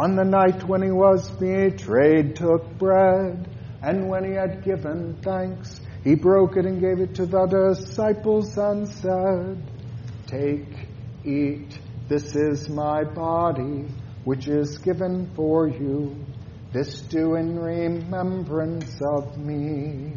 on 0.00 0.16
the 0.16 0.24
night 0.24 0.66
when 0.66 0.82
he 0.82 0.90
was 0.90 1.28
betrayed, 1.32 2.34
took 2.34 2.78
bread, 2.78 3.46
and 3.82 4.08
when 4.08 4.24
he 4.24 4.32
had 4.32 4.64
given 4.64 5.14
thanks, 5.20 5.78
he 6.02 6.14
broke 6.14 6.56
it 6.56 6.64
and 6.64 6.80
gave 6.80 7.00
it 7.00 7.16
to 7.16 7.26
the 7.26 7.44
disciples 7.44 8.56
and 8.56 8.88
said, 8.88 9.62
Take, 10.26 10.88
eat, 11.22 11.78
this 12.08 12.34
is 12.34 12.66
my 12.70 13.04
body, 13.04 13.88
which 14.24 14.48
is 14.48 14.78
given 14.78 15.30
for 15.34 15.68
you. 15.68 16.16
This 16.72 17.02
do 17.02 17.34
in 17.34 17.58
remembrance 17.58 19.02
of 19.02 19.36
me. 19.36 20.14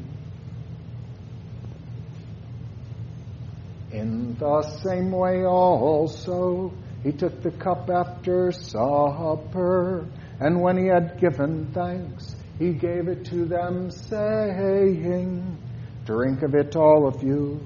In 3.92 4.38
the 4.38 4.62
same 4.82 5.12
way 5.12 5.44
also, 5.44 6.72
he 7.04 7.12
took 7.12 7.42
the 7.42 7.52
cup 7.52 7.90
after 7.90 8.52
supper, 8.52 10.08
and 10.40 10.62
when 10.62 10.78
he 10.78 10.88
had 10.88 11.20
given 11.20 11.72
thanks, 11.74 12.36
he 12.58 12.72
gave 12.72 13.08
it 13.08 13.26
to 13.26 13.46
them, 13.46 13.92
saying, 13.92 15.58
Drink 16.06 16.42
of 16.44 16.56
it, 16.56 16.76
all 16.76 17.08
of 17.08 17.22
you. 17.22 17.60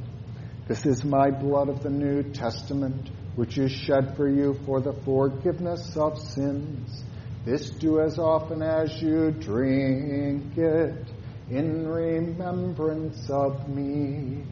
This 0.68 0.86
is 0.86 1.04
my 1.04 1.30
blood 1.30 1.70
of 1.70 1.84
the 1.84 1.90
New 1.90 2.24
Testament, 2.24 3.10
which 3.36 3.58
is 3.58 3.72
shed 3.72 4.16
for 4.16 4.28
you 4.28 4.56
for 4.66 4.82
the 4.82 4.94
forgiveness 4.94 5.96
of 5.96 6.20
sins. 6.20 7.04
This 7.46 7.70
do 7.70 8.02
as 8.02 8.18
often 8.20 8.62
as 8.62 9.02
you 9.02 9.32
drink 9.32 10.58
it 10.58 11.08
in 11.50 11.88
remembrance 11.88 13.30
of 13.30 13.70
me. 13.70 14.44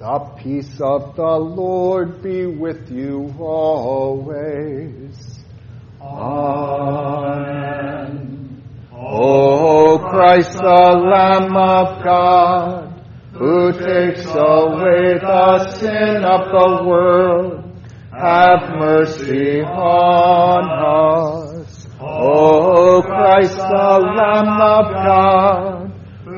The 0.00 0.18
peace 0.38 0.80
of 0.80 1.14
the 1.14 1.36
Lord 1.36 2.22
be 2.22 2.46
with 2.46 2.90
you 2.90 3.34
always. 3.38 5.14
Amen. 6.00 7.50
O 8.96 9.98
Christ, 9.98 10.52
the 10.52 10.62
Lamb 10.64 11.54
of 11.54 12.02
God, 12.02 13.04
who 13.34 13.72
takes 13.72 14.24
away 14.24 15.18
the 15.20 15.70
sin 15.74 16.24
of 16.24 16.48
the 16.48 16.82
world, 16.88 17.62
have 18.10 18.70
mercy 18.78 19.60
on 19.60 20.64
us. 21.60 21.86
O 22.00 23.02
Christ, 23.02 23.58
the 23.58 23.98
Lamb 24.16 24.60
of 24.62 24.92
God, 24.94 25.79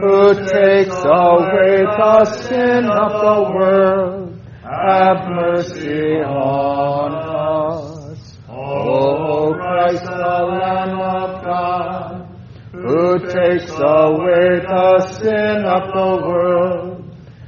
who 0.02 0.34
takes 0.34 0.98
away 1.04 1.84
the 1.86 2.24
sin 2.24 2.90
of 2.90 3.12
the 3.22 3.42
world, 3.54 4.34
have 4.64 5.28
mercy 5.30 6.18
on 6.26 7.14
us. 7.14 8.36
O 8.48 9.54
Christ, 9.54 10.02
the 10.02 10.10
Lamb 10.10 10.98
of 10.98 11.44
God, 11.44 12.26
who 12.72 13.20
takes 13.20 13.70
away 13.70 14.58
the 14.66 15.06
sin 15.20 15.64
of 15.64 15.92
the 15.94 16.16
world, 16.26 17.04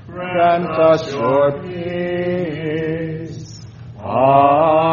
grant 0.07 0.71
us 0.71 1.13
your 1.13 1.61
peace. 1.61 3.61
Amen. 3.99 4.84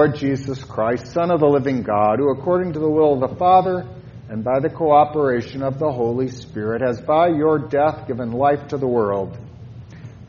Lord 0.00 0.16
Jesus 0.16 0.64
Christ, 0.64 1.12
Son 1.12 1.30
of 1.30 1.40
the 1.40 1.46
living 1.46 1.82
God, 1.82 2.20
who 2.20 2.30
according 2.30 2.72
to 2.72 2.78
the 2.78 2.88
will 2.88 3.22
of 3.22 3.28
the 3.28 3.36
Father 3.36 3.86
and 4.30 4.42
by 4.42 4.58
the 4.58 4.70
cooperation 4.70 5.62
of 5.62 5.78
the 5.78 5.92
Holy 5.92 6.28
Spirit 6.28 6.80
has 6.80 6.98
by 7.02 7.28
your 7.28 7.58
death 7.58 8.08
given 8.08 8.32
life 8.32 8.68
to 8.68 8.78
the 8.78 8.86
world, 8.86 9.36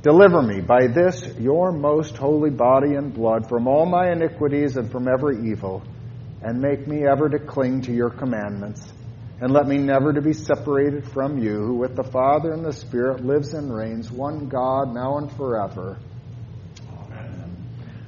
deliver 0.02 0.42
me 0.42 0.60
by 0.60 0.88
this 0.88 1.26
your 1.40 1.72
most 1.72 2.18
holy 2.18 2.50
body 2.50 2.96
and 2.96 3.14
blood 3.14 3.48
from 3.48 3.66
all 3.66 3.86
my 3.86 4.12
iniquities 4.12 4.76
and 4.76 4.92
from 4.92 5.08
every 5.08 5.50
evil, 5.50 5.82
and 6.42 6.60
make 6.60 6.86
me 6.86 7.08
ever 7.08 7.30
to 7.30 7.40
cling 7.40 7.84
to 7.84 7.94
your 7.94 8.10
commandments. 8.10 8.92
And 9.40 9.54
let 9.54 9.68
me 9.68 9.78
never 9.78 10.12
to 10.12 10.22
be 10.22 10.34
separated 10.34 11.10
from 11.14 11.42
you, 11.42 11.54
who 11.54 11.76
with 11.76 11.96
the 11.96 12.04
Father 12.04 12.52
and 12.52 12.66
the 12.66 12.74
Spirit 12.74 13.24
lives 13.24 13.54
and 13.54 13.74
reigns, 13.74 14.12
one 14.12 14.50
God, 14.50 14.94
now 14.94 15.18
and 15.18 15.32
forever. 15.32 15.98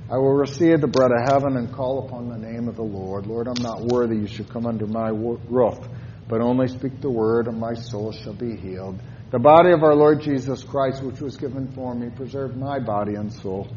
I 0.09 0.17
will 0.17 0.33
receive 0.33 0.81
the 0.81 0.87
bread 0.87 1.11
of 1.11 1.27
heaven 1.27 1.57
and 1.57 1.71
call 1.73 2.05
upon 2.05 2.29
the 2.29 2.37
name 2.37 2.67
of 2.67 2.75
the 2.75 2.83
Lord. 2.83 3.25
Lord, 3.25 3.47
I'm 3.47 3.61
not 3.61 3.85
worthy 3.85 4.17
you 4.17 4.27
should 4.27 4.49
come 4.49 4.65
under 4.65 4.85
my 4.85 5.09
roof, 5.09 5.79
but 6.27 6.41
only 6.41 6.67
speak 6.67 7.01
the 7.01 7.09
word, 7.09 7.47
and 7.47 7.59
my 7.59 7.73
soul 7.73 8.11
shall 8.11 8.33
be 8.33 8.55
healed. 8.55 8.99
The 9.31 9.39
body 9.39 9.71
of 9.71 9.81
our 9.81 9.95
Lord 9.95 10.21
Jesus 10.21 10.63
Christ, 10.63 11.01
which 11.03 11.19
was 11.19 11.37
given 11.37 11.71
for 11.71 11.95
me, 11.95 12.09
preserve 12.09 12.55
my 12.55 12.79
body 12.79 13.15
and 13.15 13.33
soul 13.33 13.67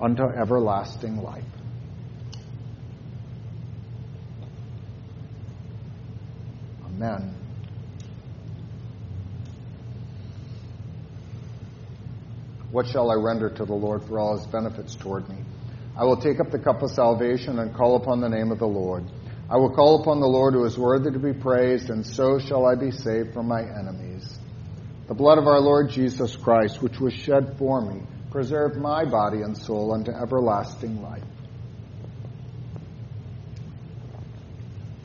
unto 0.00 0.24
everlasting 0.24 1.22
life. 1.22 1.44
Amen. 6.86 7.43
What 12.74 12.88
shall 12.88 13.12
I 13.12 13.14
render 13.14 13.50
to 13.50 13.64
the 13.64 13.72
Lord 13.72 14.02
for 14.02 14.18
all 14.18 14.36
his 14.36 14.48
benefits 14.48 14.96
toward 14.96 15.28
me? 15.28 15.36
I 15.96 16.02
will 16.02 16.16
take 16.16 16.40
up 16.40 16.50
the 16.50 16.58
cup 16.58 16.82
of 16.82 16.90
salvation 16.90 17.60
and 17.60 17.72
call 17.72 17.94
upon 17.94 18.20
the 18.20 18.28
name 18.28 18.50
of 18.50 18.58
the 18.58 18.66
Lord. 18.66 19.04
I 19.48 19.58
will 19.58 19.72
call 19.72 20.02
upon 20.02 20.18
the 20.18 20.26
Lord 20.26 20.54
who 20.54 20.64
is 20.64 20.76
worthy 20.76 21.12
to 21.12 21.20
be 21.20 21.32
praised, 21.32 21.88
and 21.88 22.04
so 22.04 22.40
shall 22.40 22.66
I 22.66 22.74
be 22.74 22.90
saved 22.90 23.32
from 23.32 23.46
my 23.46 23.60
enemies. 23.60 24.40
The 25.06 25.14
blood 25.14 25.38
of 25.38 25.46
our 25.46 25.60
Lord 25.60 25.90
Jesus 25.90 26.34
Christ, 26.34 26.82
which 26.82 26.98
was 26.98 27.14
shed 27.14 27.54
for 27.58 27.80
me, 27.80 28.02
preserve 28.32 28.76
my 28.76 29.04
body 29.04 29.42
and 29.42 29.56
soul 29.56 29.92
unto 29.94 30.10
everlasting 30.10 31.00
life. 31.00 31.22